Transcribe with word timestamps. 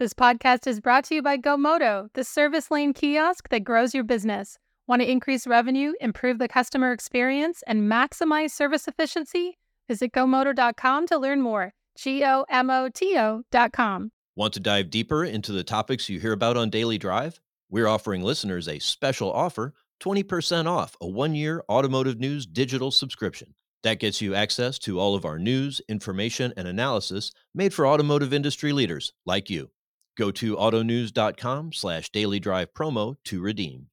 This 0.00 0.14
podcast 0.14 0.66
is 0.66 0.80
brought 0.80 1.04
to 1.04 1.16
you 1.16 1.20
by 1.20 1.36
GoMoto, 1.36 2.08
the 2.14 2.24
service 2.24 2.70
lane 2.70 2.94
kiosk 2.94 3.50
that 3.50 3.64
grows 3.64 3.92
your 3.92 4.02
business. 4.02 4.56
Want 4.86 5.02
to 5.02 5.10
increase 5.10 5.46
revenue, 5.46 5.92
improve 6.00 6.38
the 6.38 6.48
customer 6.48 6.90
experience, 6.90 7.62
and 7.66 7.82
maximize 7.82 8.52
service 8.52 8.88
efficiency? 8.88 9.58
Visit 9.88 10.12
GoMoto.com 10.12 11.06
to 11.08 11.18
learn 11.18 11.42
more. 11.42 11.74
G 11.98 12.24
O 12.24 12.46
M 12.48 12.70
O 12.70 12.88
T 12.88 13.14
O.com. 13.18 14.10
Want 14.36 14.54
to 14.54 14.60
dive 14.60 14.88
deeper 14.88 15.22
into 15.22 15.52
the 15.52 15.62
topics 15.62 16.08
you 16.08 16.18
hear 16.18 16.32
about 16.32 16.56
on 16.56 16.70
Daily 16.70 16.96
Drive? 16.96 17.38
We're 17.68 17.86
offering 17.86 18.22
listeners 18.22 18.68
a 18.68 18.78
special 18.78 19.30
offer 19.30 19.74
20% 20.02 20.64
off 20.64 20.96
a 21.02 21.06
one 21.06 21.34
year 21.34 21.62
automotive 21.68 22.18
news 22.18 22.46
digital 22.46 22.90
subscription. 22.90 23.52
That 23.82 24.00
gets 24.00 24.22
you 24.22 24.34
access 24.34 24.78
to 24.78 24.98
all 24.98 25.14
of 25.14 25.26
our 25.26 25.38
news, 25.38 25.82
information, 25.90 26.54
and 26.56 26.66
analysis 26.66 27.32
made 27.54 27.74
for 27.74 27.86
automotive 27.86 28.32
industry 28.32 28.72
leaders 28.72 29.12
like 29.26 29.50
you. 29.50 29.68
Go 30.16 30.30
to 30.32 30.56
autonews.com 30.56 31.72
slash 31.72 32.10
daily 32.10 32.40
drive 32.40 32.74
promo 32.74 33.16
to 33.24 33.40
redeem. 33.40 33.86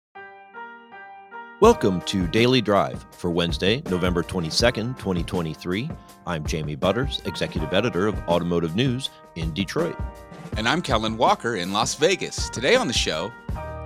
Welcome 1.59 2.02
to 2.02 2.28
Daily 2.28 2.62
Drive 2.62 3.04
for 3.12 3.32
Wednesday, 3.32 3.82
November 3.90 4.22
22nd, 4.22 4.95
2023. 5.00 5.90
I'm 6.28 6.45
Jamie 6.45 6.76
Butters, 6.76 7.20
Executive 7.26 7.73
Editor 7.73 8.06
of 8.06 8.20
Automotive 8.28 8.76
News 8.76 9.09
in 9.36 9.52
Detroit. 9.56 9.98
And 10.56 10.68
I'm 10.68 10.84
Kellen 10.84 11.18
Walker 11.18 11.56
in 11.56 11.73
Las 11.73 11.95
Vegas. 11.95 12.50
Today 12.50 12.76
on 12.76 12.88
the 12.88 12.94
show, 12.94 13.31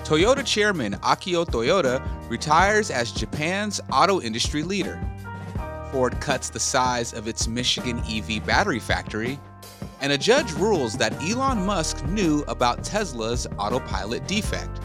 Toyota 0.03 0.45
Chairman 0.45 0.95
Akio 0.95 1.45
Toyoda 1.45 2.05
retires 2.29 2.91
as 2.91 3.13
Japan's 3.13 3.79
auto 3.89 4.19
industry 4.19 4.63
leader. 4.63 5.01
Ford 5.91 6.19
cuts 6.19 6.49
the 6.49 6.59
size 6.59 7.13
of 7.13 7.27
its 7.27 7.47
Michigan 7.47 7.99
EV 7.99 8.45
battery 8.45 8.79
factory 8.79 9.39
and 10.01 10.11
a 10.11 10.17
judge 10.17 10.51
rules 10.53 10.97
that 10.97 11.13
Elon 11.21 11.65
Musk 11.65 12.03
knew 12.07 12.43
about 12.47 12.83
Tesla's 12.83 13.47
autopilot 13.57 14.27
defect. 14.27 14.81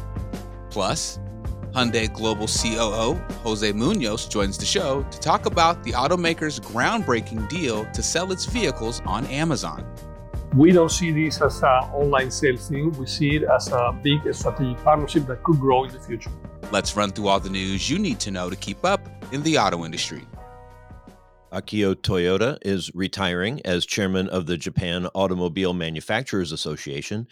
Plus, 0.70 1.18
Hyundai 1.72 2.10
Global 2.12 2.46
COO 2.46 3.20
José 3.44 3.72
Muñoz 3.72 4.30
joins 4.30 4.56
the 4.56 4.64
show 4.64 5.02
to 5.10 5.20
talk 5.20 5.46
about 5.46 5.82
the 5.84 5.92
automaker's 5.92 6.60
groundbreaking 6.60 7.48
deal 7.48 7.84
to 7.92 8.02
sell 8.02 8.32
its 8.32 8.46
vehicles 8.46 9.02
on 9.04 9.26
Amazon. 9.26 9.84
We 10.54 10.72
don't 10.72 10.90
see 10.90 11.12
this 11.12 11.42
as 11.42 11.62
an 11.62 11.68
online 11.92 12.30
sales 12.30 12.68
thing. 12.68 12.92
We 12.92 13.06
see 13.06 13.36
it 13.36 13.42
as 13.42 13.68
a 13.72 13.98
big 14.02 14.20
strategic 14.32 14.82
partnership 14.84 15.26
that 15.26 15.42
could 15.42 15.60
grow 15.60 15.84
in 15.84 15.92
the 15.92 16.00
future. 16.00 16.30
Let's 16.72 16.96
run 16.96 17.10
through 17.10 17.28
all 17.28 17.40
the 17.40 17.50
news 17.50 17.90
you 17.90 17.98
need 17.98 18.20
to 18.20 18.30
know 18.30 18.48
to 18.48 18.56
keep 18.56 18.84
up 18.84 19.00
in 19.32 19.42
the 19.42 19.58
auto 19.58 19.84
industry. 19.84 20.26
Akio 21.56 21.94
Toyoda 21.94 22.58
is 22.60 22.90
retiring 22.94 23.62
as 23.64 23.86
chairman 23.86 24.28
of 24.28 24.44
the 24.44 24.58
Japan 24.58 25.06
Automobile 25.14 25.72
Manufacturers 25.72 26.52
Association. 26.52 27.26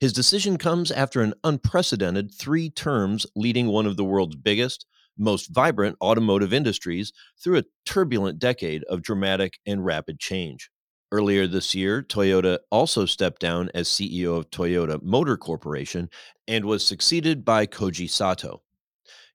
His 0.00 0.12
decision 0.12 0.58
comes 0.58 0.90
after 0.90 1.20
an 1.20 1.34
unprecedented 1.44 2.34
three 2.34 2.70
terms 2.70 3.24
leading 3.36 3.68
one 3.68 3.86
of 3.86 3.96
the 3.96 4.02
world's 4.02 4.34
biggest, 4.34 4.84
most 5.16 5.54
vibrant 5.54 5.96
automotive 6.02 6.52
industries 6.52 7.12
through 7.40 7.58
a 7.58 7.64
turbulent 7.86 8.40
decade 8.40 8.82
of 8.84 9.02
dramatic 9.02 9.60
and 9.64 9.84
rapid 9.84 10.18
change. 10.18 10.70
Earlier 11.12 11.46
this 11.46 11.72
year, 11.72 12.02
Toyoda 12.02 12.58
also 12.72 13.06
stepped 13.06 13.40
down 13.40 13.70
as 13.74 13.86
CEO 13.86 14.36
of 14.36 14.50
Toyota 14.50 15.00
Motor 15.04 15.36
Corporation 15.36 16.10
and 16.48 16.64
was 16.64 16.84
succeeded 16.84 17.44
by 17.44 17.64
Koji 17.64 18.10
Sato. 18.10 18.62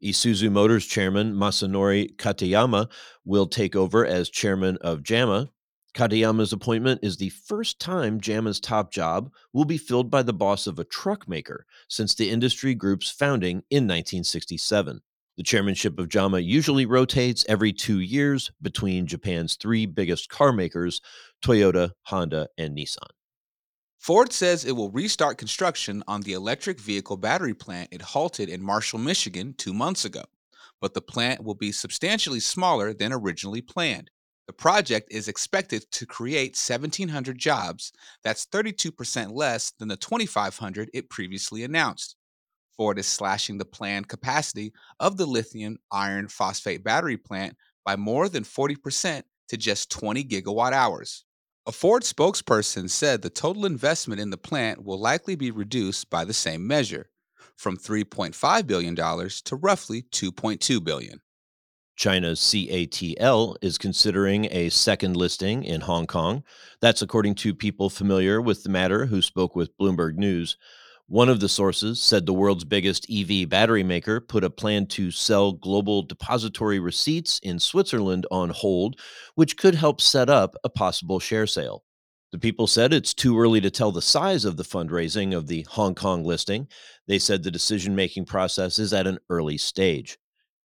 Isuzu 0.04 0.52
Motors 0.52 0.86
chairman 0.86 1.34
Masanori 1.34 2.14
Katayama 2.18 2.92
will 3.24 3.48
take 3.48 3.74
over 3.74 4.06
as 4.06 4.30
chairman 4.30 4.78
of 4.82 5.02
JAMA. 5.02 5.50
Katayama's 5.94 6.52
appointment 6.52 7.00
is 7.02 7.16
the 7.16 7.30
first 7.30 7.80
time 7.80 8.20
JAMA's 8.20 8.60
top 8.60 8.92
job 8.92 9.32
will 9.54 9.64
be 9.64 9.78
filled 9.78 10.12
by 10.12 10.22
the 10.22 10.34
boss 10.34 10.68
of 10.68 10.78
a 10.78 10.84
truck 10.84 11.30
maker 11.30 11.66
since 11.88 12.16
the 12.16 12.30
industry 12.30 12.76
group's 12.76 13.10
founding 13.10 13.64
in 13.70 13.84
1967. 13.84 15.00
The 15.38 15.44
chairmanship 15.44 15.98
of 15.98 16.10
JAMA 16.10 16.40
usually 16.40 16.86
rotates 16.86 17.46
every 17.48 17.72
two 17.72 18.00
years 18.00 18.52
between 18.62 19.08
Japan's 19.08 19.56
three 19.56 19.86
biggest 19.86 20.28
car 20.28 20.52
makers 20.52 21.00
Toyota, 21.42 21.92
Honda, 22.04 22.50
and 22.58 22.78
Nissan. 22.78 23.08
Ford 24.04 24.34
says 24.34 24.66
it 24.66 24.74
will 24.74 24.92
restart 24.92 25.38
construction 25.38 26.04
on 26.10 26.20
the 26.20 26.34
electric 26.34 26.78
vehicle 26.78 27.16
battery 27.16 27.54
plant 27.54 27.88
it 27.90 28.02
halted 28.02 28.50
in 28.50 28.62
Marshall, 28.62 29.00
Michigan 29.00 29.54
two 29.58 29.74
months 29.74 30.04
ago, 30.04 30.24
but 30.82 30.94
the 30.94 31.00
plant 31.00 31.42
will 31.42 31.56
be 31.56 31.72
substantially 31.72 32.42
smaller 32.42 32.94
than 32.94 33.14
originally 33.14 33.62
planned. 33.62 34.12
The 34.46 34.52
project 34.52 35.08
is 35.10 35.30
expected 35.30 35.90
to 35.90 36.06
create 36.06 36.58
1,700 36.58 37.38
jobs. 37.38 37.94
That's 38.26 38.46
32% 38.46 39.32
less 39.32 39.72
than 39.80 39.88
the 39.88 39.96
2,500 39.96 40.90
it 40.94 41.10
previously 41.10 41.64
announced. 41.64 42.18
Ford 42.76 43.00
is 43.00 43.08
slashing 43.08 43.58
the 43.58 43.64
planned 43.64 44.10
capacity 44.10 44.74
of 45.00 45.16
the 45.16 45.26
lithium 45.26 45.78
iron 45.94 46.28
phosphate 46.28 46.84
battery 46.84 47.16
plant 47.16 47.56
by 47.86 47.96
more 47.96 48.28
than 48.28 48.44
40% 48.44 49.24
to 49.48 49.56
just 49.56 49.90
20 49.92 50.26
gigawatt 50.26 50.74
hours. 50.74 51.24
A 51.66 51.72
Ford 51.72 52.04
spokesperson 52.04 52.90
said 52.90 53.22
the 53.22 53.30
total 53.30 53.66
investment 53.66 54.20
in 54.20 54.32
the 54.32 54.38
plant 54.38 54.84
will 54.84 55.00
likely 55.00 55.36
be 55.36 55.50
reduced 55.50 56.10
by 56.10 56.26
the 56.26 56.34
same 56.34 56.68
measure, 56.68 57.10
from 57.56 57.78
$3.5 57.78 58.68
billion 58.68 58.96
to 58.96 59.56
roughly 59.56 60.02
2.2 60.12 60.84
billion. 60.84 61.22
China's 61.96 62.42
CATL 62.42 63.56
is 63.62 63.78
considering 63.78 64.50
a 64.52 64.68
second 64.70 65.16
listing 65.16 65.64
in 65.64 65.82
Hong 65.82 66.06
Kong. 66.06 66.44
That's 66.82 67.02
according 67.02 67.36
to 67.36 67.56
people 67.56 67.90
familiar 67.90 68.42
with 68.42 68.64
the 68.64 68.70
matter 68.70 69.06
who 69.06 69.22
spoke 69.22 69.56
with 69.56 69.78
Bloomberg 69.78 70.16
News. 70.16 70.58
One 71.08 71.28
of 71.28 71.42
the 71.42 71.50
sources 71.50 72.02
said 72.02 72.26
the 72.26 72.34
world's 72.34 72.64
biggest 72.64 73.06
EV 73.12 73.50
battery 73.50 73.84
maker 73.84 74.22
put 74.22 74.46
a 74.46 74.50
plan 74.50 74.86
to 74.88 75.12
sell 75.12 75.52
global 75.52 76.02
depository 76.02 76.80
receipts 76.80 77.40
in 77.44 77.60
Switzerland 77.60 78.26
on 78.32 78.50
hold, 78.52 79.00
which 79.36 79.58
could 79.58 79.76
help 79.76 80.00
set 80.00 80.30
up 80.30 80.56
a 80.64 80.70
possible 80.70 81.20
share 81.20 81.46
sale. 81.46 81.84
The 82.32 82.40
people 82.40 82.68
said 82.68 82.94
it's 82.94 83.14
too 83.14 83.38
early 83.38 83.60
to 83.62 83.70
tell 83.70 83.92
the 83.92 84.02
size 84.02 84.46
of 84.46 84.56
the 84.56 84.64
fundraising 84.64 85.36
of 85.36 85.48
the 85.48 85.68
Hong 85.70 85.94
Kong 85.94 86.24
listing. 86.24 86.68
They 87.06 87.20
said 87.20 87.44
the 87.44 87.52
decision 87.52 87.96
making 87.96 88.26
process 88.26 88.80
is 88.80 88.94
at 88.94 89.06
an 89.06 89.20
early 89.30 89.58
stage. 89.58 90.18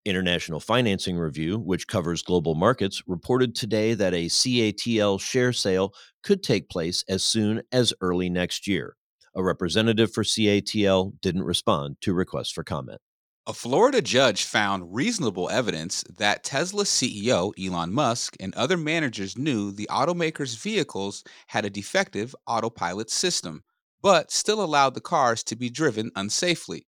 International 0.05 0.61
Financing 0.61 1.19
Review, 1.19 1.59
which 1.59 1.89
covers 1.89 2.23
global 2.23 2.55
markets, 2.55 3.03
reported 3.09 3.55
today 3.55 3.93
that 3.95 4.15
a 4.15 4.27
CATL 4.27 5.21
share 5.21 5.53
sale 5.53 5.93
could 6.23 6.45
take 6.45 6.71
place 6.71 7.05
as 7.09 7.25
soon 7.25 7.61
as 7.73 7.93
early 8.01 8.31
next 8.31 8.67
year. 8.69 8.97
A 9.39 9.43
representative 9.43 10.13
for 10.13 10.25
CATL 10.25 11.13
didn't 11.21 11.45
respond 11.45 12.01
to 12.01 12.13
requests 12.13 12.51
for 12.51 12.65
comment. 12.65 13.01
A 13.47 13.53
Florida 13.53 14.03
judge 14.03 14.43
found 14.43 14.93
reasonable 14.93 15.49
evidence 15.49 16.03
that 16.19 16.43
Tesla 16.43 16.83
CEO 16.83 17.53
Elon 17.57 17.93
Musk 17.93 18.35
and 18.41 18.53
other 18.57 18.77
managers 18.77 19.39
knew 19.39 19.71
the 19.71 19.87
automaker's 19.93 20.57
vehicles 20.57 21.23
had 21.47 21.65
a 21.65 21.71
defective 21.71 22.35
autopilot 22.49 23.11
system, 23.11 23.63
but 24.03 24.33
still 24.33 24.61
allowed 24.61 24.95
the 24.95 25.01
cars 25.01 25.45
to 25.45 25.55
be 25.55 25.71
driven 25.71 26.11
unsafely. 26.17 26.87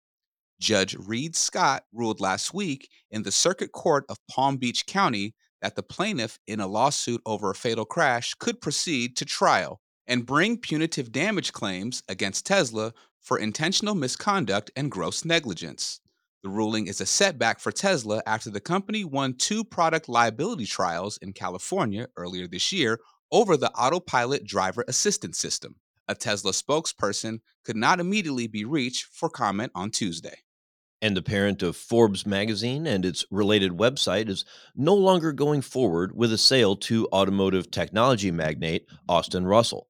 Judge 0.60 0.98
Reed 1.00 1.38
Scott 1.38 1.86
ruled 1.94 2.20
last 2.20 2.54
week 2.54 2.90
in 3.10 3.24
the 3.24 3.32
Circuit 3.32 3.72
Court 3.72 4.04
of 4.10 4.18
Palm 4.30 4.58
Beach 4.58 4.86
County 4.86 5.34
that 5.62 5.78
the 5.78 5.84
plaintiff 5.84 6.38
in 6.46 6.60
a 6.60 6.68
lawsuit 6.68 7.22
over 7.26 7.52
a 7.52 7.56
fatal 7.56 7.86
crash 7.86 8.34
could 8.34 8.60
proceed 8.60 9.16
to 9.16 9.24
trial 9.24 9.80
and 10.08 10.26
bring 10.26 10.58
punitive 10.58 11.12
damage 11.12 11.54
claims 11.54 12.04
against 12.08 12.46
Tesla 12.46 12.94
for 13.22 13.40
intentional 13.40 13.96
misconduct 13.96 14.72
and 14.76 14.92
gross 14.92 15.24
negligence. 15.24 16.02
The 16.44 16.50
ruling 16.50 16.88
is 16.88 17.00
a 17.00 17.06
setback 17.06 17.62
for 17.62 17.72
Tesla 17.72 18.22
after 18.26 18.50
the 18.50 18.60
company 18.60 19.06
won 19.06 19.36
two 19.36 19.64
product 19.64 20.10
liability 20.10 20.66
trials 20.66 21.18
in 21.18 21.32
California 21.32 22.08
earlier 22.18 22.48
this 22.48 22.74
year 22.74 23.00
over 23.32 23.56
the 23.56 23.72
autopilot 23.72 24.46
driver 24.46 24.84
assistance 24.90 25.40
system. 25.40 25.76
A 26.10 26.16
Tesla 26.16 26.52
spokesperson 26.52 27.40
could 27.64 27.78
not 27.78 28.02
immediately 28.02 28.48
be 28.48 28.66
reached 28.66 29.06
for 29.06 29.30
comment 29.30 29.72
on 29.74 29.90
Tuesday. 29.90 30.40
And 31.02 31.16
the 31.16 31.22
parent 31.22 31.64
of 31.64 31.78
Forbes 31.78 32.26
magazine 32.26 32.88
and 32.88 33.06
its 33.06 33.26
related 33.32 33.72
website 33.72 34.28
is 34.28 34.44
no 34.76 34.96
longer 34.96 35.32
going 35.32 35.62
forward 35.62 36.14
with 36.14 36.34
a 36.34 36.38
sale 36.38 36.76
to 36.78 37.08
automotive 37.14 37.72
technology 37.72 38.32
magnate 38.32 38.88
Austin 39.08 39.46
Russell. 39.46 39.88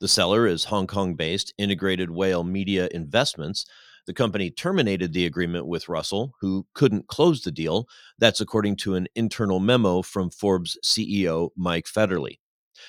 The 0.00 0.08
seller 0.08 0.46
is 0.46 0.64
Hong 0.64 0.86
Kong 0.86 1.14
based 1.14 1.52
Integrated 1.58 2.10
Whale 2.10 2.44
Media 2.44 2.88
Investments. 2.92 3.66
The 4.06 4.14
company 4.14 4.50
terminated 4.50 5.12
the 5.12 5.26
agreement 5.26 5.66
with 5.66 5.88
Russell, 5.88 6.32
who 6.40 6.66
couldn't 6.74 7.08
close 7.08 7.42
the 7.42 7.50
deal. 7.50 7.88
That's 8.18 8.40
according 8.40 8.76
to 8.76 8.94
an 8.94 9.08
internal 9.14 9.58
memo 9.58 10.02
from 10.02 10.30
Forbes 10.30 10.78
CEO 10.84 11.50
Mike 11.56 11.86
Federle. 11.86 12.38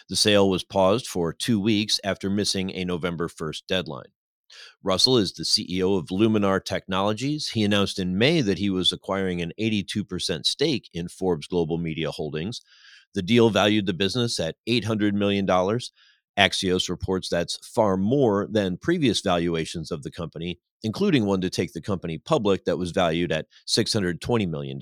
The 0.10 0.16
sale 0.16 0.50
was 0.50 0.64
paused 0.64 1.08
for 1.08 1.34
two 1.34 1.60
weeks 1.60 2.00
after 2.04 2.30
missing 2.30 2.72
a 2.72 2.86
November 2.86 3.28
1st 3.28 3.64
deadline. 3.68 4.12
Russell 4.84 5.18
is 5.18 5.34
the 5.34 5.44
CEO 5.44 5.98
of 5.98 6.08
Luminar 6.08 6.64
Technologies. 6.64 7.50
He 7.50 7.64
announced 7.64 8.00
in 8.00 8.18
May 8.18 8.42
that 8.42 8.60
he 8.60 8.70
was 8.70 8.92
acquiring 8.92 9.42
an 9.42 9.52
82% 9.60 10.46
stake 10.46 10.90
in 10.94 11.08
Forbes 11.08 11.48
Global 11.48 11.78
Media 11.78 12.12
Holdings. 12.12 12.62
The 13.14 13.22
deal 13.22 13.50
valued 13.50 13.86
the 13.86 13.94
business 13.94 14.40
at 14.40 14.56
$800 14.68 15.14
million 15.14 15.46
Axios 16.38 16.90
reports 16.90 17.30
that's 17.30 17.58
far 17.68 17.98
more 17.98 18.48
than 18.50 18.78
previous 18.78 19.22
valuations 19.22 19.92
of 19.92 20.04
the 20.04 20.12
company, 20.12 20.60
including 20.84 21.26
one 21.26 21.42
to 21.42 21.50
take 21.50 21.74
the 21.74 21.82
company 21.82 22.18
public 22.18 22.66
that 22.66 22.78
was 22.78 22.92
valued 22.92 23.32
at 23.32 23.48
$620 23.68 24.48
million. 24.48 24.80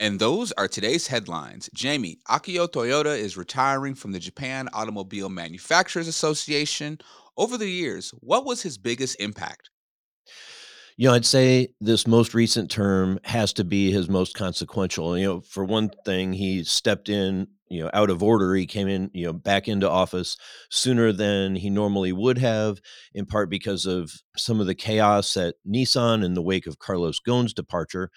And 0.00 0.18
those 0.18 0.50
are 0.52 0.66
today's 0.66 1.06
headlines. 1.06 1.68
Jamie, 1.74 2.18
Akio 2.28 2.66
Toyoda 2.66 3.16
is 3.16 3.36
retiring 3.36 3.94
from 3.94 4.12
the 4.12 4.18
Japan 4.18 4.68
Automobile 4.72 5.28
Manufacturers 5.28 6.08
Association. 6.08 6.98
Over 7.36 7.58
the 7.58 7.68
years, 7.68 8.10
what 8.20 8.46
was 8.46 8.62
his 8.62 8.78
biggest 8.78 9.20
impact? 9.20 9.68
You 10.96 11.08
know, 11.08 11.14
I'd 11.14 11.24
say 11.24 11.74
this 11.80 12.06
most 12.06 12.34
recent 12.34 12.70
term 12.70 13.18
has 13.24 13.52
to 13.54 13.64
be 13.64 13.90
his 13.90 14.08
most 14.08 14.34
consequential. 14.34 15.16
You 15.16 15.24
know, 15.24 15.40
for 15.40 15.64
one 15.64 15.90
thing, 16.04 16.32
he 16.32 16.64
stepped 16.64 17.08
in, 17.08 17.48
you 17.70 17.82
know, 17.82 17.90
out 17.94 18.10
of 18.10 18.22
order. 18.22 18.54
He 18.54 18.66
came 18.66 18.88
in, 18.88 19.10
you 19.14 19.26
know, 19.26 19.32
back 19.32 19.68
into 19.68 19.88
office 19.88 20.36
sooner 20.70 21.12
than 21.12 21.56
he 21.56 21.70
normally 21.70 22.12
would 22.12 22.38
have, 22.38 22.80
in 23.14 23.24
part 23.24 23.48
because 23.48 23.86
of 23.86 24.12
some 24.36 24.60
of 24.60 24.66
the 24.66 24.74
chaos 24.74 25.36
at 25.36 25.54
Nissan 25.66 26.24
in 26.24 26.34
the 26.34 26.42
wake 26.42 26.66
of 26.66 26.78
Carlos 26.78 27.20
Ghosn's 27.26 27.54
departure. 27.54 28.10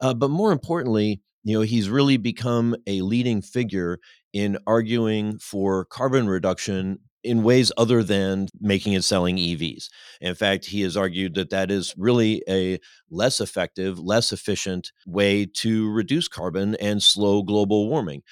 Uh, 0.00 0.14
but 0.14 0.30
more 0.30 0.52
importantly, 0.52 1.20
you 1.42 1.54
know, 1.54 1.62
he's 1.62 1.90
really 1.90 2.16
become 2.16 2.76
a 2.86 3.02
leading 3.02 3.42
figure 3.42 3.98
in 4.32 4.58
arguing 4.66 5.38
for 5.38 5.84
carbon 5.84 6.28
reduction 6.28 6.98
in 7.22 7.42
ways 7.42 7.70
other 7.76 8.02
than 8.02 8.48
making 8.60 8.94
and 8.94 9.04
selling 9.04 9.36
EVs. 9.36 9.88
In 10.20 10.34
fact, 10.34 10.66
he 10.66 10.80
has 10.82 10.96
argued 10.96 11.34
that 11.34 11.50
that 11.50 11.70
is 11.70 11.94
really 11.98 12.42
a 12.48 12.78
less 13.10 13.40
effective, 13.40 13.98
less 13.98 14.32
efficient 14.32 14.92
way 15.06 15.44
to 15.44 15.90
reduce 15.90 16.28
carbon 16.28 16.76
and 16.76 17.02
slow 17.02 17.42
global 17.42 17.88
warming. 17.88 18.22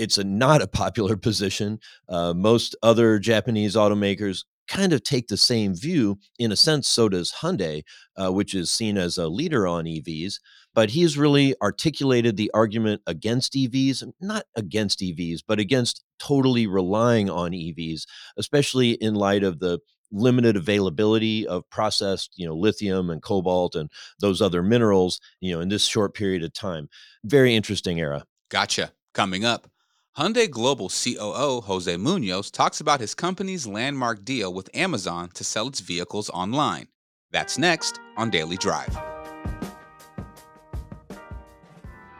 It's 0.00 0.18
a, 0.18 0.24
not 0.24 0.62
a 0.62 0.66
popular 0.66 1.16
position. 1.28 1.78
Uh, 2.08 2.34
most 2.34 2.76
other 2.82 3.18
Japanese 3.18 3.76
automakers 3.76 4.44
kind 4.68 4.92
of 4.92 5.02
take 5.02 5.28
the 5.28 5.36
same 5.36 5.74
view. 5.74 6.18
In 6.38 6.52
a 6.52 6.56
sense, 6.56 6.88
so 6.88 7.08
does 7.08 7.34
Hyundai, 7.40 7.82
uh, 8.16 8.32
which 8.32 8.54
is 8.54 8.70
seen 8.70 8.96
as 8.96 9.18
a 9.18 9.28
leader 9.28 9.66
on 9.66 9.84
EVs 9.84 10.34
but 10.74 10.90
he's 10.90 11.18
really 11.18 11.54
articulated 11.62 12.36
the 12.36 12.50
argument 12.54 13.02
against 13.06 13.54
EVs, 13.54 14.04
not 14.20 14.44
against 14.56 15.00
EVs, 15.00 15.40
but 15.46 15.58
against 15.58 16.02
totally 16.18 16.66
relying 16.66 17.28
on 17.28 17.52
EVs, 17.52 18.02
especially 18.36 18.92
in 18.92 19.14
light 19.14 19.42
of 19.42 19.58
the 19.58 19.80
limited 20.12 20.56
availability 20.56 21.46
of 21.46 21.68
processed, 21.70 22.32
you 22.36 22.46
know, 22.46 22.54
lithium 22.54 23.10
and 23.10 23.22
cobalt 23.22 23.74
and 23.74 23.90
those 24.20 24.42
other 24.42 24.62
minerals, 24.62 25.20
you 25.40 25.52
know, 25.52 25.60
in 25.60 25.68
this 25.68 25.84
short 25.84 26.14
period 26.14 26.42
of 26.42 26.52
time. 26.52 26.88
Very 27.24 27.54
interesting 27.54 28.00
era. 28.00 28.24
Gotcha. 28.48 28.92
Coming 29.12 29.44
up, 29.44 29.68
Hyundai 30.20 30.50
Global 30.50 30.90
COO 30.90 31.62
José 31.62 31.96
Muñoz 31.96 32.52
talks 32.52 32.78
about 32.78 33.00
his 33.00 33.14
company's 33.14 33.66
landmark 33.66 34.22
deal 34.22 34.52
with 34.52 34.68
Amazon 34.74 35.30
to 35.32 35.42
sell 35.42 35.68
its 35.68 35.80
vehicles 35.80 36.28
online. 36.28 36.88
That's 37.30 37.56
next 37.56 37.98
on 38.18 38.28
Daily 38.28 38.58
Drive. 38.58 38.94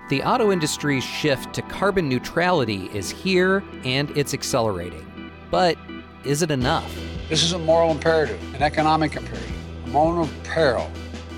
The 0.08 0.22
auto 0.22 0.50
industry's 0.50 1.04
shift 1.04 1.52
to 1.52 1.60
carbon 1.60 2.08
neutrality 2.08 2.88
is 2.94 3.10
here 3.10 3.62
and 3.84 4.10
it's 4.16 4.32
accelerating. 4.32 5.30
But 5.50 5.76
is 6.24 6.40
it 6.40 6.50
enough? 6.50 6.90
This 7.28 7.42
is 7.42 7.52
a 7.52 7.58
moral 7.58 7.90
imperative, 7.90 8.42
an 8.54 8.62
economic 8.62 9.14
imperative, 9.14 9.84
a 9.84 9.88
moment 9.88 10.26
of 10.26 10.44
peril, 10.44 10.90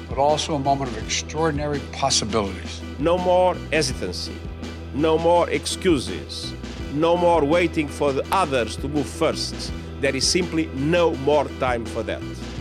but 0.09 0.17
also 0.17 0.55
a 0.55 0.61
moment 0.61 0.93
of 0.93 1.03
extraordinary 1.03 1.81
possibilities. 1.91 2.81
No 3.01 3.19
more 3.19 3.57
hesitancy, 3.73 4.39
no 4.95 5.19
more 5.19 5.49
excuses, 5.51 6.53
no 6.93 7.17
more 7.17 7.45
waiting 7.45 7.89
for 7.89 8.13
the 8.13 8.25
others 8.31 8.77
to 8.77 8.89
move 8.89 9.07
first. 9.07 9.73
There 10.01 10.15
is 10.15 10.27
simply 10.27 10.67
no 10.75 11.15
more 11.17 11.47
time 11.61 11.85
for 11.85 12.03
that. 12.03 12.21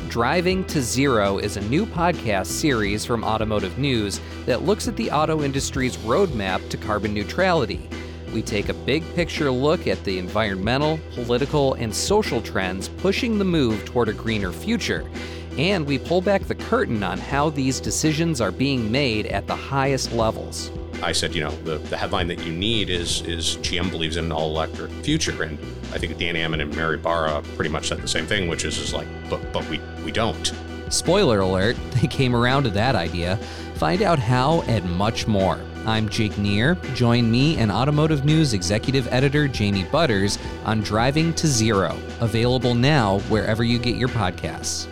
Driving 0.10 0.64
to 0.66 0.82
Zero 0.82 1.38
is 1.38 1.58
a 1.58 1.62
new 1.62 1.86
podcast 1.86 2.48
series 2.48 3.06
from 3.06 3.24
Automotive 3.24 3.78
News 3.78 4.20
that 4.46 4.64
looks 4.64 4.88
at 4.88 4.96
the 4.98 5.10
auto 5.10 5.42
industry's 5.42 5.98
roadmap 5.98 6.68
to 6.70 6.78
carbon 6.78 7.14
neutrality. 7.14 7.90
We 8.34 8.42
take 8.42 8.70
a 8.70 8.74
big 8.74 9.04
picture 9.16 9.52
look 9.52 9.88
at 9.88 10.04
the 10.04 10.18
environmental, 10.18 11.00
political, 11.14 11.74
and 11.76 11.94
social 11.94 12.42
trends 12.42 12.88
pushing 12.88 13.38
the 13.38 13.46
move 13.46 13.84
toward 13.86 14.10
a 14.10 14.14
greener 14.14 14.52
future. 14.52 15.10
And 15.58 15.86
we 15.86 15.98
pull 15.98 16.22
back 16.22 16.44
the 16.44 16.56
curtain 16.56 17.04
on 17.04 17.18
how 17.18 17.50
these 17.50 17.82
decisions 17.82 18.40
are 18.40 18.52
being 18.52 18.92
made 18.92 19.26
at 19.26 19.48
the 19.48 19.56
highest 19.56 20.14
levels. 20.14 20.72
I 21.04 21.12
said, 21.12 21.34
you 21.34 21.42
know, 21.44 21.52
the, 21.64 21.78
the 21.78 21.98
headline 21.98 22.28
that 22.28 22.44
you 22.46 22.52
need 22.52 22.90
is 22.90 23.22
is 23.22 23.58
GM 23.58 23.90
believes 23.90 24.18
in 24.18 24.26
an 24.26 24.32
all 24.32 24.50
electric 24.50 24.92
future, 25.04 25.44
and 25.44 25.58
I 25.94 25.98
think 25.98 26.18
Dan 26.18 26.36
Ammann 26.36 26.62
and 26.62 26.76
Mary 26.76 26.98
Barra 26.98 27.42
pretty 27.56 27.70
much 27.70 27.88
said 27.88 28.00
the 28.00 28.08
same 28.08 28.26
thing, 28.26 28.48
which 28.48 28.66
is 28.66 28.78
is 28.78 28.94
like, 28.94 29.08
but 29.30 29.52
but 29.52 29.68
we 29.70 29.80
we 30.06 30.12
don't. 30.12 30.54
Spoiler 30.90 31.40
alert: 31.40 31.76
they 32.02 32.08
came 32.08 32.36
around 32.36 32.64
to 32.64 32.70
that 32.72 32.96
idea. 32.96 33.38
Find 33.76 34.02
out 34.02 34.20
how 34.20 34.62
and 34.64 34.90
much 34.92 35.26
more. 35.28 35.60
I'm 35.88 36.08
Jake 36.08 36.38
Neer. 36.38 36.76
Join 36.94 37.32
me 37.32 37.58
and 37.58 37.72
Automotive 37.72 38.24
News 38.24 38.54
executive 38.54 39.12
editor 39.12 39.48
Jamie 39.48 39.86
Butters 39.86 40.38
on 40.64 40.82
Driving 40.82 41.34
to 41.34 41.48
Zero, 41.48 41.98
available 42.20 42.76
now 42.76 43.20
wherever 43.22 43.64
you 43.64 43.80
get 43.80 43.96
your 43.96 44.10
podcasts. 44.10 44.88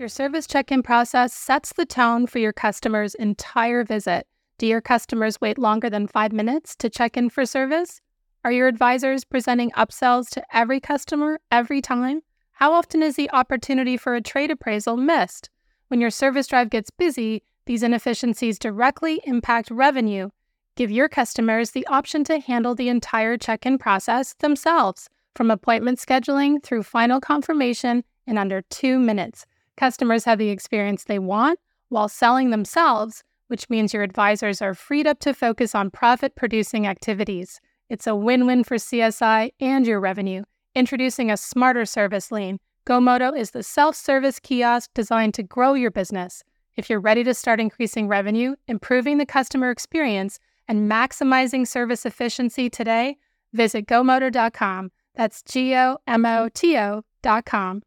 Your 0.00 0.08
service 0.08 0.46
check 0.46 0.72
in 0.72 0.82
process 0.82 1.34
sets 1.34 1.74
the 1.74 1.84
tone 1.84 2.26
for 2.26 2.38
your 2.38 2.54
customer's 2.54 3.14
entire 3.16 3.84
visit. 3.84 4.26
Do 4.56 4.66
your 4.66 4.80
customers 4.80 5.42
wait 5.42 5.58
longer 5.58 5.90
than 5.90 6.06
five 6.06 6.32
minutes 6.32 6.74
to 6.76 6.88
check 6.88 7.18
in 7.18 7.28
for 7.28 7.44
service? 7.44 8.00
Are 8.42 8.50
your 8.50 8.66
advisors 8.66 9.24
presenting 9.24 9.70
upsells 9.72 10.30
to 10.30 10.56
every 10.56 10.80
customer 10.80 11.38
every 11.52 11.82
time? 11.82 12.22
How 12.52 12.72
often 12.72 13.02
is 13.02 13.16
the 13.16 13.30
opportunity 13.30 13.98
for 13.98 14.14
a 14.14 14.22
trade 14.22 14.50
appraisal 14.50 14.96
missed? 14.96 15.50
When 15.88 16.00
your 16.00 16.08
service 16.08 16.46
drive 16.46 16.70
gets 16.70 16.88
busy, 16.88 17.42
these 17.66 17.82
inefficiencies 17.82 18.58
directly 18.58 19.20
impact 19.24 19.70
revenue. 19.70 20.30
Give 20.76 20.90
your 20.90 21.10
customers 21.10 21.72
the 21.72 21.86
option 21.88 22.24
to 22.24 22.40
handle 22.40 22.74
the 22.74 22.88
entire 22.88 23.36
check 23.36 23.66
in 23.66 23.76
process 23.76 24.32
themselves, 24.32 25.10
from 25.34 25.50
appointment 25.50 25.98
scheduling 25.98 26.62
through 26.62 26.84
final 26.84 27.20
confirmation 27.20 28.02
in 28.26 28.38
under 28.38 28.62
two 28.62 28.98
minutes. 28.98 29.44
Customers 29.80 30.26
have 30.26 30.38
the 30.38 30.50
experience 30.50 31.04
they 31.04 31.18
want 31.18 31.58
while 31.88 32.06
selling 32.06 32.50
themselves, 32.50 33.24
which 33.46 33.70
means 33.70 33.94
your 33.94 34.02
advisors 34.02 34.60
are 34.60 34.74
freed 34.74 35.06
up 35.06 35.20
to 35.20 35.32
focus 35.32 35.74
on 35.74 35.90
profit 35.90 36.36
producing 36.36 36.86
activities. 36.86 37.62
It's 37.88 38.06
a 38.06 38.14
win 38.14 38.44
win 38.44 38.62
for 38.62 38.76
CSI 38.76 39.52
and 39.58 39.86
your 39.86 39.98
revenue. 39.98 40.42
Introducing 40.74 41.30
a 41.30 41.36
smarter 41.38 41.86
service 41.86 42.30
lane, 42.30 42.58
GoMoto 42.86 43.34
is 43.34 43.52
the 43.52 43.62
self 43.62 43.96
service 43.96 44.38
kiosk 44.38 44.90
designed 44.92 45.32
to 45.32 45.42
grow 45.42 45.72
your 45.72 45.90
business. 45.90 46.44
If 46.76 46.90
you're 46.90 47.00
ready 47.00 47.24
to 47.24 47.32
start 47.32 47.58
increasing 47.58 48.06
revenue, 48.06 48.56
improving 48.68 49.16
the 49.16 49.24
customer 49.24 49.70
experience, 49.70 50.38
and 50.68 50.90
maximizing 50.90 51.66
service 51.66 52.04
efficiency 52.04 52.68
today, 52.68 53.16
visit 53.54 53.86
gomoto.com. 53.86 54.92
That's 55.14 55.42
G 55.42 55.74
O 55.74 55.96
M 56.06 56.26
O 56.26 56.50
T 56.52 56.76
O.com. 56.76 57.82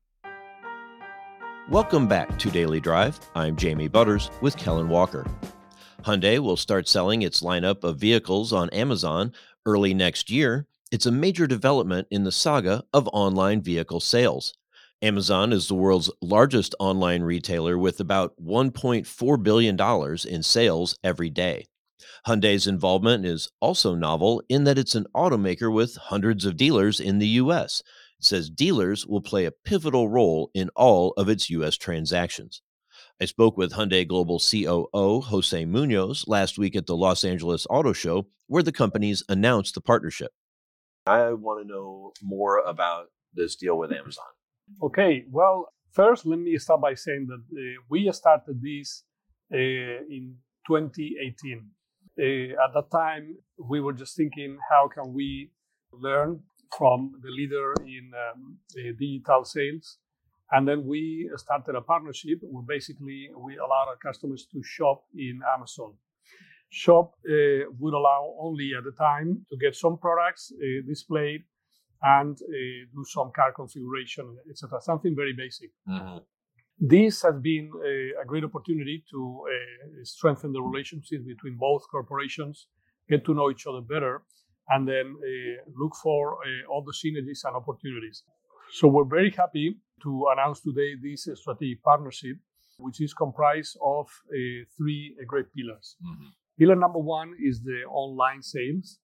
Welcome 1.70 2.08
back 2.08 2.38
to 2.39 2.51
Daily 2.51 2.82
Drive. 2.82 3.17
I'm 3.36 3.55
Jamie 3.55 3.88
Butters 3.88 4.29
with 4.41 4.58
Kellen 4.58 4.89
Walker. 4.89 5.25
Hyundai 6.01 6.38
will 6.39 6.58
start 6.58 6.89
selling 6.89 7.22
its 7.22 7.41
lineup 7.41 7.86
of 7.86 7.98
vehicles 7.98 8.51
on 8.51 8.70
Amazon 8.72 9.32
early 9.65 9.93
next 9.93 10.29
year. 10.29 10.67
It's 10.91 11.05
a 11.05 11.12
major 11.12 11.48
development 11.48 12.10
in 12.12 12.25
the 12.25 12.34
saga 12.34 12.84
of 12.91 13.08
online 13.13 13.62
vehicle 13.62 14.01
sales. 14.01 14.53
Amazon 15.01 15.53
is 15.53 15.70
the 15.70 15.75
world's 15.75 16.12
largest 16.22 16.75
online 16.79 17.24
retailer 17.24 17.77
with 17.77 18.01
about 18.01 18.34
$1.4 18.43 19.43
billion 19.43 19.79
in 20.27 20.43
sales 20.43 21.00
every 21.01 21.29
day. 21.29 21.65
Hyundai's 22.27 22.67
involvement 22.67 23.25
is 23.25 23.50
also 23.62 23.96
novel 23.96 24.43
in 24.50 24.65
that 24.65 24.77
it's 24.77 24.96
an 24.96 25.08
automaker 25.15 25.74
with 25.74 25.96
hundreds 25.96 26.43
of 26.43 26.58
dealers 26.58 27.00
in 27.00 27.20
the 27.20 27.27
U.S 27.27 27.82
says 28.25 28.50
dealers 28.50 29.06
will 29.06 29.22
play 29.22 29.46
a 29.46 29.51
pivotal 29.51 30.10
role 30.10 30.50
in 30.53 30.70
all 30.75 31.13
of 31.18 31.30
its 31.30 31.50
U.S. 31.50 31.77
transactions. 31.77 32.62
I 33.22 33.25
spoke 33.25 33.58
with 33.58 33.74
Hyundai 33.74 34.08
Global 34.08 34.39
COO 34.39 35.22
José 35.22 35.68
Muñoz 35.68 36.27
last 36.27 36.58
week 36.58 36.75
at 36.75 36.88
the 36.88 36.96
Los 36.96 37.24
Angeles 37.24 37.68
Auto 37.70 37.94
Show, 37.94 38.27
where 38.48 38.63
the 38.63 38.72
companies 38.72 39.24
announced 39.30 39.75
the 39.75 39.82
partnership. 39.82 40.32
I 41.06 41.34
want 41.34 41.62
to 41.62 41.68
know 41.68 42.13
more 42.22 42.60
about 42.60 43.08
this 43.34 43.56
deal 43.56 43.77
with 43.77 43.92
Amazon. 43.92 44.25
Okay, 44.82 45.25
well, 45.30 45.68
first, 45.92 46.25
let 46.25 46.39
me 46.39 46.58
start 46.58 46.82
by 46.82 46.94
saying 46.94 47.27
that 47.27 47.44
uh, 47.58 47.82
we 47.89 48.12
started 48.12 48.62
this 48.62 49.03
uh, 49.53 49.58
in 49.58 50.36
2018. 50.68 51.70
Uh, 52.18 52.24
at 52.63 52.74
that 52.74 52.92
time, 52.92 53.36
we 53.58 53.82
were 53.82 53.94
just 53.94 54.15
thinking, 54.15 54.58
how 54.70 54.88
can 54.88 55.13
we 55.13 55.51
learn 55.92 56.42
from 56.77 57.13
the 57.22 57.30
leader 57.30 57.74
in 57.86 58.12
um, 58.25 58.58
digital 59.00 59.44
sales. 59.44 59.98
And 60.51 60.68
then 60.68 60.86
we 60.86 61.30
started 61.38 61.75
a 61.75 61.82
partnership 61.82 62.39
where 62.42 62.63
basically 62.63 63.30
we 63.36 63.58
allow 63.58 63.86
our 63.89 63.98
customers 63.98 64.48
to 64.51 64.62
shop 64.63 65.03
in 65.15 65.39
Amazon. 65.56 65.94
shop 66.70 67.13
uh, 67.30 67.70
would 67.80 67.94
allow 67.94 68.36
only 68.39 68.72
at 68.77 68.84
the 68.84 68.92
time 68.92 69.46
to 69.50 69.58
get 69.58 69.75
some 69.75 69.98
products 69.98 70.51
uh, 70.51 70.82
displayed 70.88 71.44
and 72.01 72.36
uh, 72.36 72.80
do 72.94 73.03
some 73.06 73.32
car 73.32 73.51
configuration, 73.53 74.25
etc. 74.50 74.82
Something 74.82 75.15
very 75.15 75.34
basic. 75.34 75.70
Mm-hmm. 75.88 76.18
This 76.80 77.22
has 77.22 77.36
been 77.39 77.72
a, 77.86 78.24
a 78.24 78.25
great 78.25 78.44
opportunity 78.44 79.03
to 79.12 79.20
uh, 79.48 80.03
strengthen 80.03 80.51
the 80.51 80.62
relationship 80.62 81.25
between 81.25 81.56
both 81.58 81.84
corporations, 81.89 82.68
get 83.10 83.24
to 83.25 83.34
know 83.34 83.50
each 83.51 83.65
other 83.68 83.82
better, 83.82 84.24
and 84.70 84.88
then 84.88 85.15
uh, 85.17 85.70
look 85.77 85.96
for 85.96 86.36
uh, 86.36 86.72
all 86.72 86.84
the 86.84 86.93
synergies 86.93 87.43
and 87.46 87.55
opportunities. 87.55 88.24
So 88.72 88.88
we're 88.88 89.05
very 89.05 89.32
happy 89.32 89.77
to 90.03 90.25
announce 90.34 90.62
today 90.62 90.96
this 91.01 91.27
strategic 91.36 91.84
partnership, 91.84 92.38
which 92.77 93.01
is 93.01 93.13
comprised 93.13 93.77
of 93.84 94.08
three 94.77 95.15
great 95.27 95.46
pillars. 95.53 95.96
Mm-hmm. 96.03 96.27
Pillar 96.58 96.75
number 96.75 97.00
one 97.00 97.36
is 97.39 97.62
the 97.62 97.82
online 97.89 98.41
sales, 98.41 99.00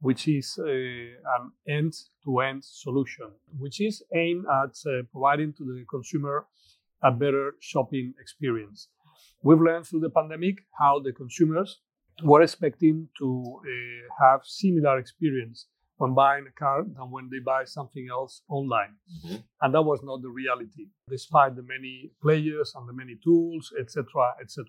which 0.00 0.28
is 0.28 0.58
uh, 0.58 0.66
an 0.66 1.52
end 1.68 1.94
to 2.24 2.40
end 2.40 2.64
solution, 2.64 3.30
which 3.58 3.80
is 3.80 4.02
aimed 4.14 4.44
at 4.46 4.74
uh, 4.86 5.02
providing 5.10 5.52
to 5.54 5.64
the 5.64 5.84
consumer 5.88 6.46
a 7.02 7.10
better 7.10 7.54
shopping 7.60 8.12
experience. 8.20 8.88
We've 9.42 9.60
learned 9.60 9.86
through 9.86 10.00
the 10.00 10.10
pandemic 10.10 10.58
how 10.78 11.00
the 11.00 11.12
consumers 11.12 11.80
were 12.22 12.42
expecting 12.42 13.08
to 13.18 13.60
uh, 13.60 14.24
have 14.24 14.40
similar 14.44 14.98
experience 14.98 15.66
when 15.96 16.14
buying 16.14 16.44
a 16.48 16.52
car 16.58 16.82
than 16.82 17.10
when 17.10 17.28
they 17.30 17.38
buy 17.38 17.64
something 17.64 18.08
else 18.10 18.42
online. 18.48 18.94
Mm-hmm. 19.24 19.36
And 19.60 19.74
that 19.74 19.82
was 19.82 20.00
not 20.02 20.22
the 20.22 20.30
reality, 20.30 20.86
despite 21.08 21.54
the 21.54 21.62
many 21.62 22.10
players 22.20 22.72
and 22.74 22.88
the 22.88 22.92
many 22.92 23.16
tools, 23.22 23.72
etc., 23.78 24.04
etc. 24.40 24.64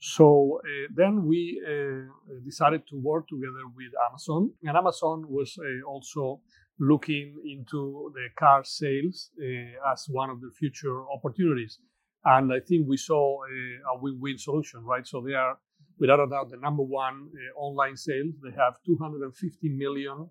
So 0.00 0.60
uh, 0.64 0.88
then 0.94 1.26
we 1.26 1.62
uh, 1.66 2.10
decided 2.44 2.82
to 2.88 2.96
work 3.00 3.28
together 3.28 3.64
with 3.76 3.92
Amazon, 4.10 4.50
and 4.62 4.76
Amazon 4.76 5.24
was 5.28 5.56
uh, 5.58 5.88
also 5.88 6.40
looking 6.78 7.36
into 7.46 8.12
the 8.14 8.26
car 8.36 8.64
sales 8.64 9.30
uh, 9.40 9.92
as 9.92 10.06
one 10.08 10.28
of 10.28 10.40
the 10.40 10.50
future 10.58 11.04
opportunities. 11.08 11.78
And 12.24 12.52
I 12.52 12.60
think 12.60 12.88
we 12.88 12.96
saw 12.96 13.42
a, 13.44 13.94
a 13.94 14.00
win-win 14.00 14.38
solution, 14.38 14.82
right? 14.84 15.06
So 15.06 15.20
they 15.20 15.34
are, 15.34 15.58
without 15.98 16.20
a 16.20 16.28
doubt, 16.28 16.50
the 16.50 16.56
number 16.56 16.82
one 16.82 17.28
uh, 17.34 17.58
online 17.58 17.96
sales. 17.96 18.34
They 18.42 18.54
have 18.56 18.74
250 18.86 19.68
million 19.70 20.28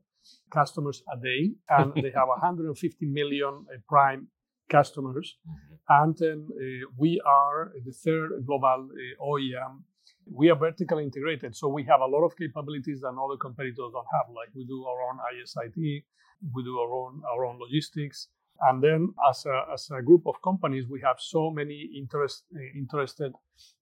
customers 0.52 1.04
a 1.14 1.18
day, 1.22 1.52
and 1.70 1.94
they 1.96 2.12
have 2.16 2.28
150 2.42 3.06
million 3.06 3.66
uh, 3.72 3.78
Prime 3.88 4.28
customers. 4.70 5.38
Mm-hmm. 5.48 6.02
And 6.02 6.18
then 6.18 6.48
uh, 6.52 6.88
we 6.98 7.22
are 7.26 7.74
the 7.86 7.92
third 7.92 8.32
global 8.46 8.90
uh, 8.92 9.26
OEM 9.26 9.84
we 10.32 10.50
are 10.50 10.56
vertically 10.56 11.04
integrated, 11.04 11.56
so 11.56 11.68
we 11.68 11.84
have 11.84 12.00
a 12.00 12.06
lot 12.06 12.24
of 12.24 12.36
capabilities 12.38 13.02
that 13.02 13.10
other 13.10 13.38
competitors 13.40 13.92
don't 13.92 14.08
have. 14.14 14.34
Like 14.34 14.50
we 14.56 14.66
do 14.66 14.86
our 14.86 15.02
own 15.10 15.20
ISIT, 15.20 15.76
we 15.76 16.64
do 16.64 16.80
our 16.80 16.94
own 16.94 17.22
our 17.32 17.46
own 17.46 17.60
logistics, 17.60 18.30
and 18.62 18.84
then 18.84 19.14
as 19.30 19.46
a, 19.46 19.66
as 19.74 19.90
a 19.92 20.02
group 20.02 20.26
of 20.26 20.36
companies, 20.44 20.86
we 20.90 21.02
have 21.02 21.18
so 21.20 21.50
many 21.50 21.90
interest, 21.96 22.44
uh, 22.56 22.60
interested 22.76 23.34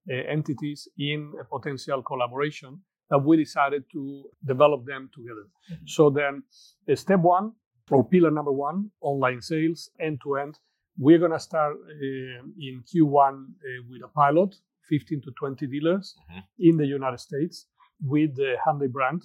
uh, 0.09 0.13
entities 0.29 0.87
in 0.97 1.33
a 1.39 1.43
potential 1.43 2.01
collaboration 2.01 2.79
that 3.09 3.19
we 3.19 3.37
decided 3.37 3.83
to 3.91 4.23
develop 4.45 4.85
them 4.85 5.09
together. 5.13 5.45
Mm-hmm. 5.71 5.85
So 5.85 6.09
then, 6.09 6.43
uh, 6.89 6.95
step 6.95 7.19
one 7.19 7.51
or 7.89 8.07
pillar 8.07 8.31
number 8.31 8.51
one, 8.51 8.89
online 9.01 9.41
sales 9.41 9.89
end 9.99 10.19
to 10.23 10.37
end. 10.37 10.57
We're 10.97 11.19
gonna 11.19 11.39
start 11.39 11.77
in 12.01 12.83
Q1 12.93 13.45
with 13.89 14.01
a 14.03 14.07
pilot 14.07 14.55
15 14.89 15.21
to 15.21 15.31
20 15.39 15.67
dealers 15.67 16.15
mm-hmm. 16.29 16.39
in 16.59 16.77
the 16.77 16.85
United 16.85 17.19
States 17.19 17.67
with 18.01 18.35
the 18.35 18.55
Hyundai 18.65 18.91
brand. 18.91 19.23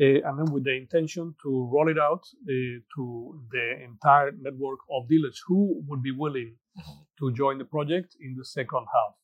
Uh, 0.00 0.22
and 0.26 0.38
then 0.38 0.52
with 0.52 0.64
the 0.64 0.76
intention 0.76 1.34
to 1.42 1.68
roll 1.72 1.88
it 1.88 1.98
out 1.98 2.22
uh, 2.22 2.78
to 2.94 3.40
the 3.50 3.82
entire 3.82 4.30
network 4.40 4.78
of 4.92 5.08
dealers 5.08 5.42
who 5.46 5.82
would 5.88 6.02
be 6.02 6.12
willing 6.12 6.54
mm-hmm. 6.78 6.92
to 7.18 7.32
join 7.32 7.58
the 7.58 7.64
project 7.64 8.14
in 8.20 8.36
the 8.36 8.44
second 8.44 8.86
half. 8.94 9.14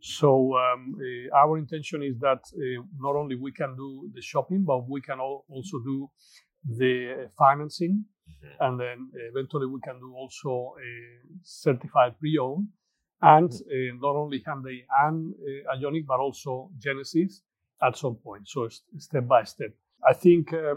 So 0.00 0.56
um, 0.56 0.96
uh, 0.98 1.36
our 1.36 1.58
intention 1.58 2.02
is 2.02 2.18
that 2.20 2.40
uh, 2.54 2.82
not 2.98 3.14
only 3.16 3.36
we 3.36 3.52
can 3.52 3.76
do 3.76 4.10
the 4.14 4.22
shopping, 4.22 4.64
but 4.64 4.88
we 4.88 5.00
can 5.00 5.20
also 5.20 5.78
do 5.84 6.08
the 6.64 7.28
financing, 7.38 8.04
mm-hmm. 8.04 8.64
and 8.64 8.80
then 8.80 9.10
eventually 9.30 9.66
we 9.66 9.80
can 9.80 9.98
do 9.98 10.14
also 10.14 10.74
a 10.80 10.92
certified 11.42 12.18
pre-owned 12.18 12.68
and 13.22 13.52
uh, 13.52 13.94
not 14.00 14.14
only 14.16 14.40
Hyundai 14.40 14.84
and 15.04 15.34
uh, 15.34 15.76
Ioniq, 15.76 16.06
but 16.06 16.20
also 16.20 16.70
Genesis 16.78 17.42
at 17.82 17.96
some 17.96 18.16
point. 18.16 18.48
So 18.48 18.68
step 18.98 19.26
by 19.26 19.44
step. 19.44 19.72
I 20.08 20.12
think 20.12 20.52
uh, 20.52 20.74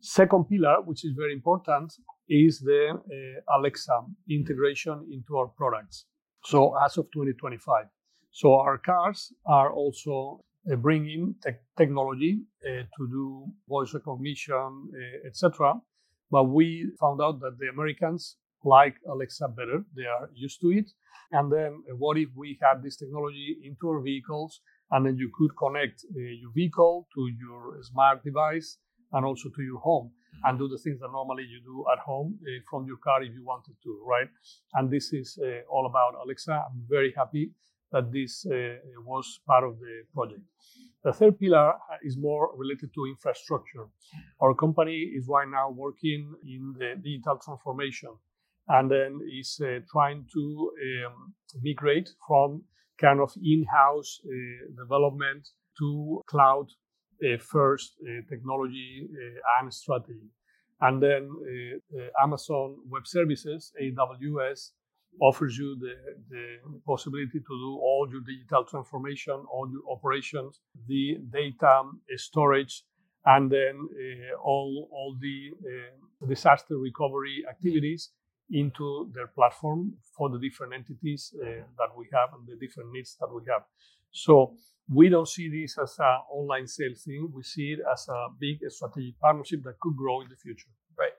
second 0.00 0.44
pillar, 0.48 0.82
which 0.82 1.04
is 1.04 1.12
very 1.16 1.32
important, 1.32 1.92
is 2.28 2.60
the 2.60 2.90
uh, 2.90 3.58
Alexa 3.58 4.00
integration 4.30 5.06
into 5.10 5.36
our 5.36 5.48
products. 5.48 6.06
So 6.44 6.76
as 6.84 6.96
of 6.98 7.06
2025, 7.12 7.86
so 8.30 8.54
our 8.54 8.78
cars 8.78 9.32
are 9.46 9.72
also 9.72 10.44
uh, 10.70 10.76
bringing 10.76 11.34
te- 11.42 11.52
technology 11.76 12.40
uh, 12.64 12.82
to 12.96 13.08
do 13.08 13.46
voice 13.68 13.94
recognition, 13.94 14.90
etc. 15.26 15.74
But 16.30 16.44
we 16.44 16.90
found 17.00 17.20
out 17.22 17.40
that 17.40 17.58
the 17.58 17.68
Americans 17.68 18.36
like 18.64 18.96
Alexa 19.08 19.48
better; 19.48 19.84
they 19.94 20.06
are 20.06 20.30
used 20.34 20.60
to 20.62 20.70
it 20.70 20.90
and 21.34 21.52
then 21.52 21.82
uh, 21.90 21.96
what 21.96 22.16
if 22.16 22.28
we 22.34 22.58
had 22.62 22.82
this 22.82 22.96
technology 22.96 23.56
into 23.64 23.88
our 23.88 24.00
vehicles 24.00 24.60
and 24.90 25.06
then 25.06 25.16
you 25.16 25.30
could 25.36 25.56
connect 25.56 26.04
uh, 26.04 26.18
your 26.18 26.52
vehicle 26.54 27.06
to 27.14 27.30
your 27.38 27.78
smart 27.82 28.22
device 28.22 28.78
and 29.12 29.24
also 29.24 29.48
to 29.56 29.62
your 29.62 29.78
home 29.78 30.10
mm-hmm. 30.10 30.48
and 30.48 30.58
do 30.58 30.68
the 30.68 30.78
things 30.78 31.00
that 31.00 31.10
normally 31.12 31.44
you 31.44 31.60
do 31.64 31.84
at 31.92 31.98
home 32.00 32.38
uh, 32.42 32.60
from 32.68 32.86
your 32.86 32.98
car 32.98 33.22
if 33.22 33.32
you 33.34 33.44
wanted 33.44 33.74
to, 33.82 34.04
right? 34.06 34.28
And 34.74 34.90
this 34.90 35.12
is 35.12 35.38
uh, 35.42 35.60
all 35.70 35.86
about 35.86 36.14
Alexa. 36.22 36.52
I'm 36.52 36.82
very 36.88 37.12
happy 37.16 37.52
that 37.92 38.12
this 38.12 38.44
uh, 38.46 38.76
was 39.06 39.40
part 39.46 39.64
of 39.64 39.78
the 39.78 40.02
project. 40.12 40.42
The 41.04 41.12
third 41.12 41.38
pillar 41.38 41.74
is 42.02 42.16
more 42.16 42.50
related 42.56 42.90
to 42.94 43.06
infrastructure. 43.06 43.86
Our 44.40 44.54
company 44.54 45.12
is 45.16 45.28
right 45.28 45.48
now 45.48 45.70
working 45.70 46.32
in 46.42 46.74
the 46.78 46.94
digital 46.96 47.38
transformation 47.44 48.08
and 48.68 48.90
then 48.90 49.20
is 49.30 49.60
uh, 49.62 49.80
trying 49.92 50.24
to 50.32 50.72
um, 51.06 51.34
migrate 51.62 52.08
from 52.26 52.62
kind 53.00 53.20
of 53.20 53.32
in-house 53.42 54.20
uh, 54.24 54.82
development 54.82 55.48
to 55.78 56.22
cloud 56.26 56.66
uh, 57.22 57.38
first 57.38 57.94
technology 58.28 59.08
and 59.60 59.72
strategy. 59.72 60.28
And 60.80 61.02
then 61.02 61.30
Amazon 62.22 62.76
Web 62.88 63.06
Services, 63.06 63.72
AWS, 63.80 64.72
offers 65.20 65.56
you 65.56 65.76
the, 65.76 65.94
the 66.30 66.80
possibility 66.84 67.38
to 67.38 67.38
do 67.38 67.78
all 67.80 68.08
your 68.10 68.20
digital 68.20 68.64
transformation, 68.64 69.34
all 69.52 69.70
your 69.70 69.82
operations, 69.90 70.60
the 70.88 71.18
data 71.32 71.82
storage, 72.16 72.84
and 73.26 73.50
then 73.50 73.88
uh, 73.92 74.36
all, 74.42 74.88
all 74.92 75.16
the 75.20 75.50
uh, 75.64 76.26
disaster 76.28 76.76
recovery 76.76 77.44
activities 77.48 78.10
into 78.50 79.10
their 79.14 79.26
platform 79.28 79.92
for 80.16 80.28
the 80.28 80.38
different 80.38 80.74
entities 80.74 81.34
uh, 81.42 81.46
that 81.78 81.90
we 81.96 82.06
have 82.12 82.30
and 82.34 82.46
the 82.46 82.56
different 82.64 82.92
needs 82.92 83.16
that 83.18 83.28
we 83.32 83.42
have. 83.50 83.62
So 84.10 84.54
we 84.92 85.08
don't 85.08 85.28
see 85.28 85.48
this 85.48 85.78
as 85.78 85.96
an 85.98 86.18
online 86.30 86.66
sales 86.66 87.02
thing. 87.02 87.30
We 87.34 87.42
see 87.42 87.72
it 87.72 87.80
as 87.90 88.06
a 88.08 88.26
big 88.38 88.58
strategic 88.68 89.18
partnership 89.18 89.62
that 89.64 89.80
could 89.80 89.96
grow 89.96 90.20
in 90.20 90.28
the 90.28 90.36
future. 90.36 90.68
Right. 90.98 91.12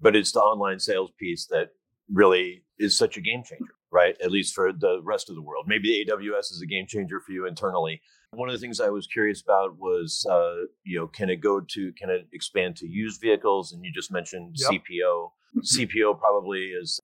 But 0.00 0.16
it's 0.16 0.32
the 0.32 0.40
online 0.40 0.78
sales 0.78 1.10
piece 1.18 1.46
that 1.46 1.68
really 2.12 2.64
is 2.78 2.96
such 2.96 3.16
a 3.16 3.20
game 3.20 3.42
changer, 3.44 3.74
right? 3.92 4.16
At 4.22 4.30
least 4.30 4.54
for 4.54 4.72
the 4.72 5.00
rest 5.02 5.28
of 5.28 5.34
the 5.34 5.42
world. 5.42 5.66
Maybe 5.68 6.04
AWS 6.04 6.52
is 6.52 6.60
a 6.62 6.66
game 6.66 6.86
changer 6.86 7.20
for 7.20 7.32
you 7.32 7.46
internally. 7.46 8.00
One 8.32 8.48
of 8.48 8.54
the 8.54 8.60
things 8.60 8.80
I 8.80 8.90
was 8.90 9.06
curious 9.06 9.42
about 9.42 9.78
was, 9.78 10.24
uh, 10.30 10.66
you 10.84 10.98
know, 10.98 11.08
can 11.08 11.30
it 11.30 11.36
go 11.36 11.60
to, 11.60 11.92
can 11.98 12.10
it 12.10 12.28
expand 12.32 12.76
to 12.76 12.86
used 12.86 13.20
vehicles? 13.20 13.72
And 13.72 13.84
you 13.84 13.90
just 13.92 14.12
mentioned 14.12 14.56
yep. 14.56 14.82
CPO. 14.82 15.30
CPO 15.76 16.18
probably 16.18 16.66
is 16.66 17.00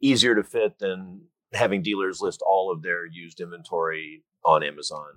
easier 0.00 0.34
to 0.34 0.42
fit 0.42 0.78
than 0.78 1.22
having 1.52 1.82
dealers 1.82 2.20
list 2.20 2.42
all 2.46 2.72
of 2.72 2.82
their 2.82 3.06
used 3.06 3.40
inventory 3.40 4.24
on 4.44 4.62
Amazon 4.62 5.12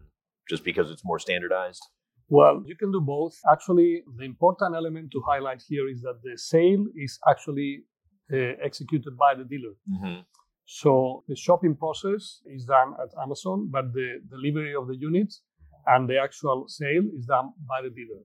just 0.50 0.64
because 0.64 0.92
it's 0.92 1.06
more 1.06 1.20
standardized? 1.20 1.84
Well, 2.30 2.64
you 2.66 2.76
can 2.76 2.92
do 2.92 3.02
both. 3.02 3.36
Actually, 3.52 4.04
the 4.18 4.26
important 4.26 4.76
element 4.76 5.12
to 5.12 5.22
highlight 5.26 5.62
here 5.68 5.88
is 5.88 6.02
that 6.02 6.20
the 6.24 6.38
sale 6.38 6.86
is 6.96 7.20
actually 7.30 7.84
uh, 8.32 8.56
executed 8.64 9.18
by 9.18 9.36
the 9.36 9.44
dealer. 9.44 9.74
Mm-hmm. 9.92 10.22
So 10.66 11.24
the 11.28 11.36
shopping 11.36 11.76
process 11.76 12.42
is 12.46 12.66
done 12.66 12.94
at 13.02 13.10
Amazon, 13.22 13.70
but 13.70 13.94
the 13.94 14.22
delivery 14.30 14.76
of 14.76 14.88
the 14.88 14.96
units 14.96 15.42
and 15.88 16.10
the 16.10 16.18
actual 16.18 16.66
sale 16.68 17.04
is 17.18 17.26
done 17.26 17.52
by 17.68 17.82
the 17.82 17.90
dealer. 17.90 18.24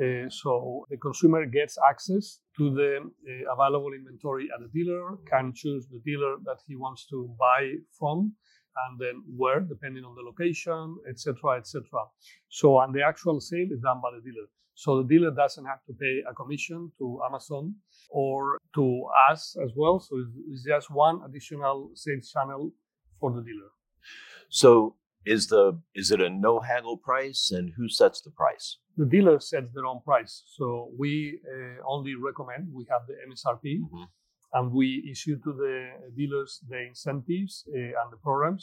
Uh, 0.00 0.28
so 0.30 0.86
the 0.88 0.96
consumer 0.96 1.44
gets 1.46 1.76
access 1.88 2.40
to 2.56 2.70
the 2.70 2.98
uh, 3.00 3.52
available 3.52 3.92
inventory 3.92 4.48
at 4.54 4.60
the 4.60 4.68
dealer, 4.72 5.16
can 5.28 5.52
choose 5.54 5.86
the 5.88 6.00
dealer 6.04 6.36
that 6.44 6.58
he 6.66 6.76
wants 6.76 7.06
to 7.06 7.28
buy 7.38 7.72
from, 7.98 8.32
and 8.86 8.98
then 8.98 9.22
where, 9.36 9.60
depending 9.60 10.04
on 10.04 10.14
the 10.14 10.22
location, 10.22 10.96
etc., 11.08 11.58
etc. 11.58 11.82
So, 12.48 12.80
and 12.80 12.94
the 12.94 13.02
actual 13.02 13.40
sale 13.40 13.68
is 13.70 13.80
done 13.80 14.00
by 14.00 14.10
the 14.14 14.22
dealer. 14.22 14.46
So 14.82 15.02
the 15.02 15.08
dealer 15.12 15.30
doesn't 15.42 15.66
have 15.66 15.82
to 15.88 15.92
pay 15.92 16.14
a 16.30 16.32
commission 16.40 16.90
to 16.98 17.06
Amazon 17.28 17.74
or 18.08 18.56
to 18.76 18.84
us 19.30 19.54
as 19.64 19.72
well. 19.76 20.00
So 20.00 20.12
it's 20.50 20.64
just 20.64 20.90
one 20.90 21.16
additional 21.28 21.90
sales 21.94 22.30
channel 22.32 22.72
for 23.20 23.30
the 23.36 23.42
dealer. 23.48 23.70
So 24.48 24.96
is 25.26 25.48
the 25.48 25.64
is 25.94 26.10
it 26.14 26.20
a 26.28 26.30
no 26.30 26.52
haggle 26.60 26.96
price, 26.96 27.42
and 27.56 27.66
who 27.76 27.86
sets 28.00 28.18
the 28.26 28.30
price? 28.42 28.66
The 28.96 29.04
dealer 29.14 29.38
sets 29.50 29.70
their 29.74 29.84
own 29.92 30.00
price. 30.10 30.32
So 30.56 30.64
we 31.02 31.12
uh, 31.54 31.76
only 31.94 32.14
recommend 32.28 32.62
we 32.80 32.84
have 32.94 33.02
the 33.10 33.16
MSRP, 33.28 33.64
Mhm. 33.92 34.06
and 34.56 34.64
we 34.80 34.86
issue 35.12 35.36
to 35.46 35.50
the 35.62 35.74
dealers 36.20 36.50
the 36.72 36.80
incentives 36.92 37.54
uh, 37.68 38.00
and 38.00 38.08
the 38.14 38.20
programs. 38.26 38.62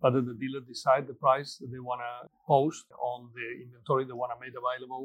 But 0.00 0.10
then 0.14 0.26
the 0.32 0.38
dealer 0.42 0.62
decide 0.74 1.04
the 1.12 1.18
price 1.26 1.50
that 1.58 1.70
they 1.74 1.82
want 1.90 2.00
to 2.08 2.12
post 2.54 2.86
on 3.10 3.18
the 3.36 3.46
inventory 3.64 4.04
they 4.04 4.18
want 4.22 4.30
to 4.34 4.38
make 4.44 4.54
available 4.64 5.04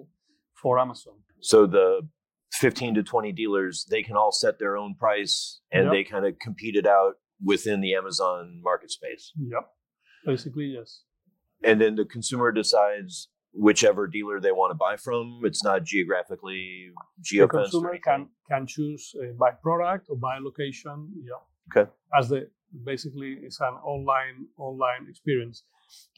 for 0.61 0.79
Amazon. 0.79 1.15
So 1.41 1.65
the 1.65 2.07
15 2.53 2.95
to 2.95 3.03
20 3.03 3.31
dealers, 3.31 3.85
they 3.89 4.03
can 4.03 4.15
all 4.15 4.31
set 4.31 4.59
their 4.59 4.77
own 4.77 4.95
price 4.95 5.61
and 5.71 5.85
Yep. 5.85 5.93
they 5.93 6.03
kind 6.03 6.25
of 6.25 6.37
compete 6.39 6.75
it 6.75 6.85
out 6.85 7.13
within 7.43 7.81
the 7.81 7.95
Amazon 7.95 8.61
market 8.63 8.91
space. 8.91 9.31
Yep. 9.37 9.65
Basically, 10.25 10.65
yes. 10.65 11.03
And 11.63 11.79
then 11.81 11.95
the 11.95 12.05
consumer 12.05 12.51
decides 12.51 13.29
whichever 13.53 14.07
dealer 14.07 14.39
they 14.39 14.51
want 14.51 14.71
to 14.71 14.75
buy 14.75 14.95
from. 14.97 15.41
It's 15.43 15.63
not 15.63 15.83
geographically 15.83 16.91
the 17.17 17.37
geofenced. 17.39 17.43
or 17.43 17.47
consumer 17.63 17.97
can 17.97 18.29
can 18.49 18.67
choose 18.67 19.13
uh, 19.21 19.33
by 19.39 19.51
product 19.51 20.07
or 20.09 20.17
by 20.17 20.37
location. 20.39 20.97
Yeah. 21.29 21.41
Okay. 21.81 21.89
As 22.17 22.29
the 22.29 22.49
basically 22.85 23.37
it's 23.41 23.59
an 23.59 23.75
online 23.93 24.47
online 24.57 25.07
experience, 25.09 25.63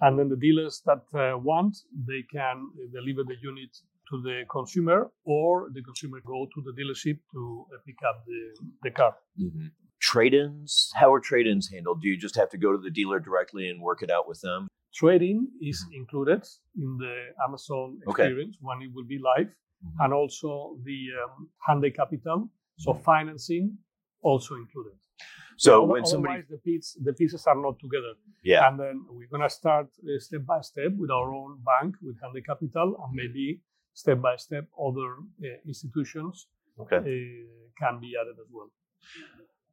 and 0.01 0.17
then 0.19 0.29
the 0.29 0.37
dealers 0.47 0.81
that 0.85 1.01
uh, 1.13 1.37
want 1.37 1.75
they 2.07 2.23
can 2.31 2.55
deliver 2.91 3.23
the 3.23 3.35
unit 3.41 3.71
to 4.09 4.21
the 4.21 4.43
consumer, 4.51 5.11
or 5.23 5.69
the 5.73 5.81
consumer 5.81 6.19
go 6.25 6.45
to 6.53 6.61
the 6.65 6.73
dealership 6.79 7.17
to 7.33 7.65
uh, 7.73 7.77
pick 7.85 7.95
up 8.09 8.23
the 8.25 8.41
the 8.83 8.91
car. 8.91 9.15
Mhm. 9.39 9.71
Trade-ins, 9.99 10.91
how 10.95 11.13
are 11.13 11.19
trade-ins 11.21 11.69
handled? 11.71 12.01
Do 12.01 12.09
you 12.09 12.17
just 12.17 12.35
have 12.35 12.49
to 12.49 12.57
go 12.57 12.71
to 12.73 12.77
the 12.77 12.91
dealer 12.91 13.19
directly 13.19 13.69
and 13.69 13.81
work 13.81 14.03
it 14.03 14.11
out 14.11 14.27
with 14.27 14.41
them? 14.41 14.67
Trading 14.93 15.47
is 15.61 15.79
included 15.93 16.41
in 16.75 16.97
the 17.03 17.15
Amazon 17.47 17.85
Mm-hmm. 17.95 18.09
Okay. 18.09 18.23
experience 18.27 18.57
when 18.67 18.81
it 18.85 18.91
will 18.93 19.05
be 19.15 19.19
live, 19.31 19.49
Mhm. 19.85 19.95
and 20.03 20.13
also 20.13 20.49
the 20.89 20.99
um, 21.21 21.49
Hyundai 21.67 21.91
Capital. 22.01 22.49
So 22.83 22.93
financing 22.93 23.65
also 24.21 24.55
included. 24.55 24.97
So 25.57 25.71
when 25.93 26.05
somebody, 26.05 26.41
the 26.49 26.57
pieces 26.67 26.97
the 27.07 27.13
pieces 27.13 27.41
are 27.47 27.59
not 27.67 27.75
together. 27.85 28.13
yeah, 28.51 28.67
And 28.67 28.75
then 28.81 28.95
we're 29.15 29.31
gonna 29.33 29.49
start 29.61 29.87
uh, 30.09 30.19
step 30.27 30.43
by 30.45 30.59
step 30.71 30.91
with 31.01 31.11
our 31.17 31.29
own 31.41 31.51
bank 31.71 31.91
with 32.05 32.15
Hyundai 32.21 32.43
Capital, 32.51 32.87
and 33.01 33.11
maybe 33.21 33.45
step 33.93 34.21
by 34.21 34.35
step 34.35 34.65
other 34.79 35.09
uh, 35.43 35.57
institutions 35.67 36.47
okay, 36.79 36.97
uh, 36.97 37.03
can 37.79 37.99
be 37.99 38.13
added 38.19 38.35
as 38.39 38.49
well. 38.51 38.69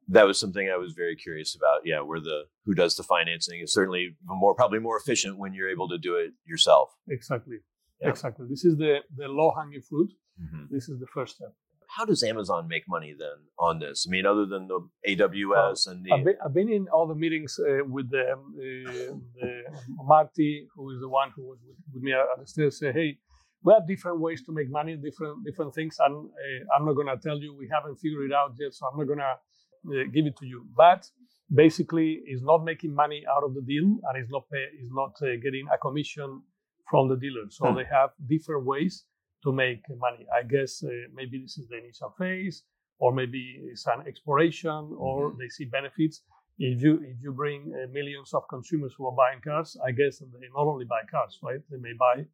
that 0.08 0.26
was 0.26 0.38
something 0.38 0.68
I 0.68 0.76
was 0.76 0.92
very 0.92 1.16
curious 1.16 1.54
about. 1.54 1.80
Yeah, 1.84 2.00
where 2.00 2.20
the 2.20 2.44
who 2.64 2.74
does 2.74 2.96
the 2.96 3.02
financing 3.02 3.60
is 3.60 3.72
certainly 3.72 4.16
more 4.26 4.54
probably 4.54 4.80
more 4.80 4.98
efficient 4.98 5.38
when 5.38 5.54
you're 5.54 5.70
able 5.70 5.88
to 5.88 5.98
do 5.98 6.16
it 6.16 6.32
yourself. 6.44 6.90
Exactly. 7.08 7.58
Yeah. 8.00 8.10
Exactly. 8.10 8.46
This 8.48 8.64
is 8.64 8.76
the 8.76 8.98
the 9.16 9.28
low 9.28 9.52
hanging 9.56 9.82
fruit. 9.82 10.10
Mhm. 10.42 10.68
This 10.70 10.88
is 10.88 10.98
the 11.00 11.06
first 11.06 11.36
step. 11.36 11.52
How 11.96 12.04
does 12.04 12.22
Amazon 12.22 12.68
make 12.68 12.84
money 12.88 13.14
then 13.18 13.38
on 13.58 13.80
this? 13.80 14.06
I 14.08 14.10
mean, 14.12 14.24
other 14.24 14.46
than 14.46 14.68
the 14.68 14.78
AWS 15.08 15.88
and 15.88 16.04
the 16.04 16.12
I've 16.12 16.24
been, 16.24 16.36
I've 16.44 16.54
been 16.54 16.72
in 16.72 16.86
all 16.94 17.08
the 17.08 17.16
meetings 17.16 17.58
uh, 17.58 17.84
with 17.84 18.10
the, 18.12 18.26
uh, 18.30 19.14
the 19.40 19.64
Marty, 20.12 20.68
who 20.74 20.90
is 20.92 21.00
the 21.00 21.08
one 21.08 21.32
who 21.34 21.42
was 21.50 21.58
with, 21.66 21.76
with 21.92 22.02
me 22.04 22.12
at 22.12 22.26
the 22.38 22.46
stairs. 22.46 22.78
Say, 22.78 22.92
hey, 22.92 23.18
we 23.62 23.72
have 23.74 23.86
different 23.86 24.20
ways 24.20 24.42
to 24.46 24.52
make 24.52 24.70
money, 24.70 24.96
different 24.96 25.44
different 25.44 25.74
things, 25.74 25.96
and 26.00 26.14
uh, 26.16 26.60
I'm 26.76 26.84
not 26.86 26.94
gonna 26.94 27.16
tell 27.16 27.38
you 27.38 27.54
we 27.54 27.68
haven't 27.72 27.96
figured 27.96 28.30
it 28.30 28.34
out 28.34 28.54
yet, 28.58 28.74
so 28.74 28.86
I'm 28.86 28.98
not 28.98 29.08
gonna 29.08 29.34
uh, 29.34 30.04
give 30.14 30.26
it 30.26 30.36
to 30.38 30.46
you. 30.46 30.66
But 30.76 31.08
basically, 31.54 32.22
it's 32.26 32.42
not 32.42 32.64
making 32.64 32.94
money 32.94 33.24
out 33.30 33.44
of 33.44 33.54
the 33.54 33.62
deal, 33.62 33.84
and 33.84 34.14
it's 34.16 34.30
not 34.30 34.44
pay, 34.52 34.64
it's 34.80 34.92
not 34.92 35.12
uh, 35.22 35.36
getting 35.42 35.66
a 35.72 35.78
commission 35.78 36.42
from 36.90 37.08
the 37.08 37.16
dealer. 37.16 37.46
So 37.50 37.64
Hmm. 37.70 37.76
they 37.76 37.84
have 37.84 38.10
different 38.28 38.64
ways 38.64 39.04
to 39.44 39.52
make 39.52 39.82
money. 40.06 40.26
I 40.38 40.42
guess 40.42 40.82
uh, 40.82 40.88
maybe 41.14 41.38
this 41.40 41.58
is 41.58 41.68
the 41.68 41.78
initial 41.78 42.10
phase, 42.18 42.64
or 42.98 43.12
maybe 43.12 43.42
it's 43.70 43.86
an 43.86 44.06
exploration, 44.06 44.94
or 44.96 45.34
they 45.38 45.48
see 45.48 45.66
benefits. 45.66 46.22
If 46.58 46.82
you 46.82 46.94
if 47.12 47.16
you 47.22 47.32
bring 47.32 47.60
uh, 47.74 47.86
millions 47.92 48.34
of 48.34 48.42
consumers 48.48 48.92
who 48.96 49.06
are 49.06 49.16
buying 49.24 49.40
cars, 49.40 49.76
I 49.88 49.92
guess 49.92 50.18
they 50.18 50.48
not 50.54 50.66
only 50.66 50.84
buy 50.84 51.02
cars, 51.10 51.38
right? 51.42 51.60
They 51.70 51.78
may 51.78 51.94
buy 51.98 52.26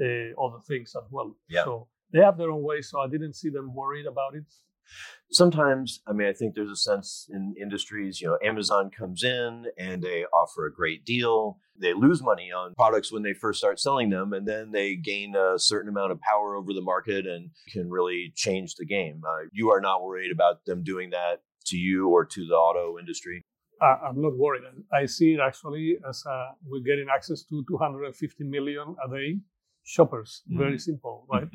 uh, 0.00 0.42
other 0.42 0.60
things 0.66 0.94
as 0.96 1.04
well. 1.10 1.36
Yeah. 1.48 1.64
So 1.64 1.88
they 2.12 2.20
have 2.20 2.36
their 2.38 2.50
own 2.50 2.62
way. 2.62 2.80
So 2.82 3.00
I 3.00 3.08
didn't 3.08 3.34
see 3.34 3.50
them 3.50 3.74
worried 3.74 4.06
about 4.06 4.34
it. 4.34 4.44
sometimes 5.30 6.00
i 6.06 6.12
mean 6.12 6.26
i 6.26 6.32
think 6.32 6.54
there's 6.54 6.70
a 6.70 6.76
sense 6.76 7.28
in 7.30 7.54
industries 7.60 8.20
you 8.20 8.26
know 8.26 8.38
amazon 8.44 8.90
comes 8.90 9.22
in 9.22 9.66
and 9.78 10.02
they 10.02 10.24
offer 10.34 10.66
a 10.66 10.72
great 10.72 11.04
deal 11.04 11.58
they 11.80 11.94
lose 11.94 12.20
money 12.22 12.50
on 12.50 12.74
products 12.74 13.12
when 13.12 13.22
they 13.22 13.32
first 13.32 13.58
start 13.58 13.78
selling 13.78 14.10
them 14.10 14.32
and 14.32 14.46
then 14.46 14.72
they 14.72 14.96
gain 14.96 15.34
a 15.36 15.58
certain 15.58 15.88
amount 15.88 16.10
of 16.10 16.20
power 16.20 16.56
over 16.56 16.72
the 16.72 16.80
market 16.80 17.26
and 17.26 17.50
can 17.72 17.88
really 17.88 18.32
change 18.34 18.74
the 18.74 18.84
game 18.84 19.22
uh, 19.26 19.44
you 19.52 19.70
are 19.70 19.80
not 19.80 20.02
worried 20.02 20.32
about 20.32 20.64
them 20.66 20.82
doing 20.82 21.10
that 21.10 21.42
to 21.64 21.76
you 21.76 22.08
or 22.08 22.24
to 22.24 22.46
the 22.46 22.54
auto 22.54 22.98
industry 22.98 23.44
I'm 23.82 24.20
not 24.20 24.36
worried. 24.36 24.64
I 24.92 25.06
see 25.06 25.32
it 25.32 25.40
actually 25.40 25.96
as 26.06 26.22
uh, 26.26 26.48
we're 26.66 26.82
getting 26.82 27.06
access 27.08 27.44
to 27.44 27.64
250 27.66 28.44
million 28.44 28.94
a 29.02 29.08
day 29.08 29.38
shoppers. 29.94 30.42
Very 30.48 30.78
simple, 30.78 31.26
right? 31.32 31.48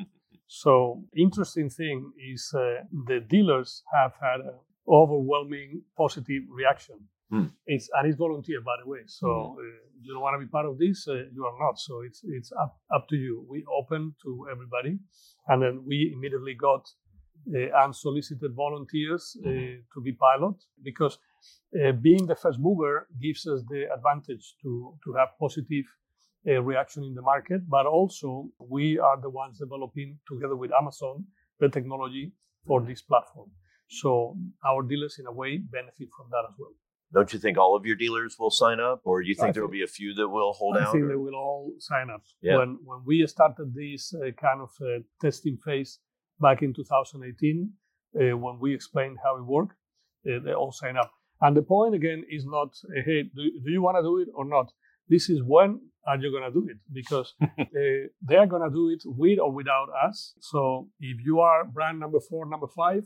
so 0.47 1.03
interesting 1.15 1.69
thing 1.69 2.11
is 2.33 2.53
uh, 2.53 2.83
the 3.07 3.19
dealers 3.19 3.83
have 3.93 4.13
had 4.21 4.39
an 4.41 4.59
overwhelming 4.87 5.81
positive 5.97 6.43
reaction. 6.49 6.95
Hmm. 7.31 7.47
It's 7.65 7.89
and 7.95 8.07
it's 8.07 8.17
volunteer, 8.17 8.61
by 8.61 8.75
the 8.83 8.89
way. 8.89 8.99
So 9.07 9.57
uh, 9.59 9.63
you 10.01 10.13
don't 10.13 10.21
want 10.21 10.35
to 10.39 10.45
be 10.45 10.49
part 10.49 10.67
of 10.67 10.77
this, 10.77 11.07
uh, 11.07 11.13
you 11.33 11.43
are 11.45 11.57
not. 11.59 11.79
So 11.79 12.01
it's 12.07 12.21
it's 12.23 12.51
up 12.63 12.77
up 12.95 13.07
to 13.09 13.15
you. 13.15 13.45
We 13.49 13.65
open 13.79 14.13
to 14.23 14.47
everybody, 14.51 14.99
and 15.47 15.61
then 15.63 15.83
we 15.87 16.13
immediately 16.15 16.53
got 16.53 16.83
uh, 17.53 17.85
unsolicited 17.85 18.53
volunteers 18.55 19.37
uh, 19.45 19.49
to 19.93 20.01
be 20.03 20.11
pilot 20.13 20.55
because 20.83 21.17
uh, 21.81 21.91
being 21.93 22.27
the 22.27 22.35
first 22.35 22.59
mover 22.59 23.07
gives 23.21 23.47
us 23.47 23.63
the 23.69 23.85
advantage 23.95 24.55
to 24.61 24.93
to 25.03 25.13
have 25.13 25.29
positive 25.39 25.85
uh, 26.47 26.61
reaction 26.61 27.03
in 27.03 27.13
the 27.15 27.21
market, 27.21 27.61
but 27.69 27.85
also 27.85 28.47
we 28.59 28.99
are 28.99 29.19
the 29.21 29.29
ones 29.29 29.57
developing 29.59 30.17
together 30.31 30.55
with 30.55 30.71
Amazon 30.81 31.25
the 31.59 31.69
technology 31.69 32.31
for 32.67 32.81
this 32.81 33.01
platform. 33.01 33.49
So 33.89 34.35
our 34.69 34.81
dealers, 34.83 35.17
in 35.19 35.25
a 35.27 35.31
way, 35.31 35.57
benefit 35.57 36.09
from 36.17 36.27
that 36.31 36.43
as 36.49 36.55
well. 36.59 36.73
don't 37.13 37.31
you 37.33 37.39
think 37.43 37.57
all 37.63 37.73
of 37.79 37.83
your 37.89 37.95
dealers 38.03 38.35
will 38.39 38.51
sign 38.63 38.79
up 38.89 38.99
or 39.09 39.15
do 39.21 39.27
you 39.31 39.35
think 39.39 39.49
I 39.49 39.53
there 39.55 39.63
will 39.65 39.77
be 39.81 39.87
a 39.89 39.95
few 39.99 40.09
that 40.19 40.27
will 40.37 40.53
hold 40.61 40.73
I 40.77 40.81
out 40.83 40.91
think 40.91 41.03
or- 41.05 41.09
they 41.11 41.19
will 41.25 41.35
all 41.45 41.63
sign 41.91 42.07
up. 42.15 42.23
Yeah. 42.47 42.57
When 42.59 42.69
when 42.89 42.99
we 43.09 43.15
started 43.35 43.67
this 43.83 44.01
uh, 44.13 44.31
kind 44.45 44.59
of 44.67 44.71
uh, 44.81 44.99
testing 45.25 45.57
phase 45.65 45.91
back 46.45 46.57
in 46.65 46.73
2018, 46.73 47.71
uh, 48.21 48.37
when 48.43 48.55
we 48.63 48.69
explained 48.73 49.17
how 49.25 49.33
it 49.39 49.45
worked, 49.55 49.77
uh, 50.29 50.39
they 50.45 50.53
all 50.59 50.71
sign 50.83 50.95
up. 51.03 51.11
And 51.43 51.55
the 51.59 51.65
point 51.75 51.93
again 51.99 52.21
is 52.37 52.43
not, 52.57 52.69
uh, 52.89 53.01
hey, 53.07 53.19
do, 53.37 53.41
do 53.65 53.69
you 53.75 53.81
want 53.85 53.97
to 53.99 54.03
do 54.09 54.15
it 54.23 54.29
or 54.39 54.45
not? 54.57 54.67
This 55.07 55.29
is 55.29 55.41
when 55.43 55.81
are 56.07 56.17
you 56.17 56.31
going 56.31 56.43
to 56.43 56.51
do 56.51 56.67
it? 56.69 56.77
Because 56.91 57.33
uh, 57.41 57.45
they 58.21 58.35
are 58.35 58.45
going 58.45 58.61
to 58.61 58.73
do 58.73 58.89
it 58.89 59.01
with 59.05 59.39
or 59.39 59.51
without 59.51 59.87
us. 60.07 60.33
So 60.39 60.87
if 60.99 61.17
you 61.25 61.39
are 61.39 61.65
brand 61.65 61.99
number 61.99 62.19
four, 62.19 62.45
number 62.45 62.67
five, 62.67 63.03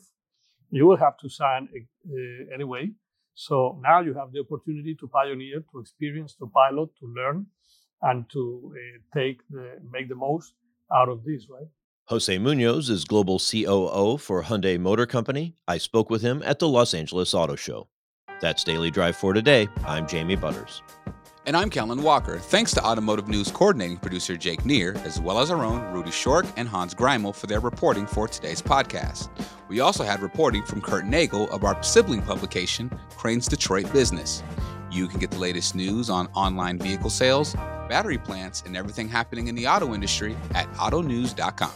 you 0.70 0.86
will 0.86 0.98
have 0.98 1.18
to 1.20 1.30
sign 1.30 1.70
uh, 1.74 2.54
anyway. 2.54 2.92
So 3.36 3.80
now 3.82 4.02
you 4.02 4.14
have 4.16 4.32
the 4.34 4.40
opportunity 4.42 4.96
to 5.00 5.08
pioneer, 5.08 5.64
to 5.72 5.80
experience, 5.80 6.36
to 6.36 6.48
pilot, 6.48 6.90
to 7.00 7.08
learn, 7.08 7.48
and 8.02 8.30
to 8.32 8.74
uh, 8.76 9.18
take 9.18 9.40
the 9.50 9.80
make 9.90 10.10
the 10.10 10.16
most 10.16 10.54
out 10.94 11.10
of 11.10 11.24
this, 11.24 11.48
right? 11.50 11.68
José 12.10 12.40
Muñoz 12.40 12.90
is 12.90 13.06
global 13.06 13.40
COO 13.40 14.18
for 14.18 14.44
Hyundai 14.44 14.80
Motor 14.80 15.06
Company. 15.06 15.56
I 15.68 15.78
spoke 15.78 16.10
with 16.10 16.22
him 16.22 16.42
at 16.44 16.60
the 16.60 16.68
Los 16.68 16.94
Angeles 16.94 17.34
Auto 17.34 17.56
Show. 17.56 17.88
That's 18.42 18.64
Daily 18.64 18.90
Drive 18.90 19.16
for 19.16 19.34
today. 19.34 19.68
I'm 19.86 20.08
Jamie 20.08 20.36
Butters. 20.36 20.82
And 21.50 21.58
I'm 21.58 21.72
Kellen 21.72 22.04
Walker. 22.04 22.38
Thanks 22.38 22.76
to 22.76 22.86
Automotive 22.86 23.28
News 23.28 23.50
coordinating 23.50 23.98
producer 23.98 24.38
Jake 24.38 24.66
Neer, 24.66 24.96
as 25.04 25.20
well 25.20 25.40
as 25.40 25.50
our 25.50 25.66
own 25.66 25.82
Rudy 25.92 26.12
Shork 26.12 26.46
and 26.58 26.68
Hans 26.70 26.94
Greimel 26.94 27.34
for 27.34 27.48
their 27.48 27.60
reporting 27.60 28.06
for 28.06 28.28
today's 28.28 28.62
podcast. 28.62 29.30
We 29.68 29.80
also 29.80 30.04
had 30.04 30.22
reporting 30.22 30.62
from 30.62 30.80
Kurt 30.80 31.06
Nagl 31.06 31.50
of 31.50 31.64
our 31.64 31.82
sibling 31.82 32.22
publication, 32.22 32.92
Crain's 33.18 33.48
Detroit 33.48 33.92
Business. 33.92 34.44
You 34.92 35.08
can 35.08 35.20
get 35.20 35.32
the 35.32 35.40
latest 35.40 35.74
news 35.74 36.08
on 36.08 36.28
online 36.36 36.78
vehicle 36.78 37.10
sales, 37.10 37.56
battery 37.90 38.20
plants, 38.20 38.62
and 38.68 38.78
everything 38.78 39.10
happening 39.10 39.48
in 39.48 39.56
the 39.56 39.66
auto 39.66 39.96
industry 39.96 40.38
at 40.54 40.72
autonews.com. 40.74 41.72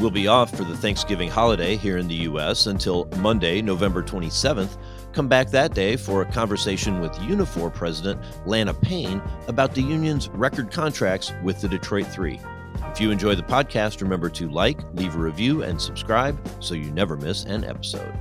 We'll 0.00 0.10
be 0.10 0.28
off 0.28 0.54
for 0.54 0.64
the 0.64 0.76
Thanksgiving 0.76 1.30
holiday 1.30 1.76
here 1.76 1.96
in 1.96 2.08
the 2.08 2.26
U.S. 2.26 2.66
until 2.66 3.06
Monday, 3.16 3.62
November 3.62 4.02
27th. 4.02 4.76
Come 5.12 5.28
back 5.28 5.50
that 5.50 5.74
day 5.74 5.96
for 5.96 6.22
a 6.22 6.26
conversation 6.26 7.00
with 7.00 7.12
Unifor 7.12 7.72
President 7.72 8.20
Lana 8.46 8.72
Payne 8.72 9.20
about 9.46 9.74
the 9.74 9.82
union's 9.82 10.28
record 10.30 10.70
contracts 10.70 11.32
with 11.42 11.60
the 11.60 11.68
Detroit 11.68 12.06
Three. 12.06 12.40
If 12.92 13.00
you 13.00 13.10
enjoy 13.10 13.34
the 13.34 13.42
podcast, 13.42 14.00
remember 14.00 14.30
to 14.30 14.48
like, 14.48 14.80
leave 14.94 15.14
a 15.14 15.18
review, 15.18 15.62
and 15.62 15.80
subscribe 15.80 16.38
so 16.60 16.74
you 16.74 16.90
never 16.92 17.16
miss 17.16 17.44
an 17.44 17.64
episode. 17.64 18.12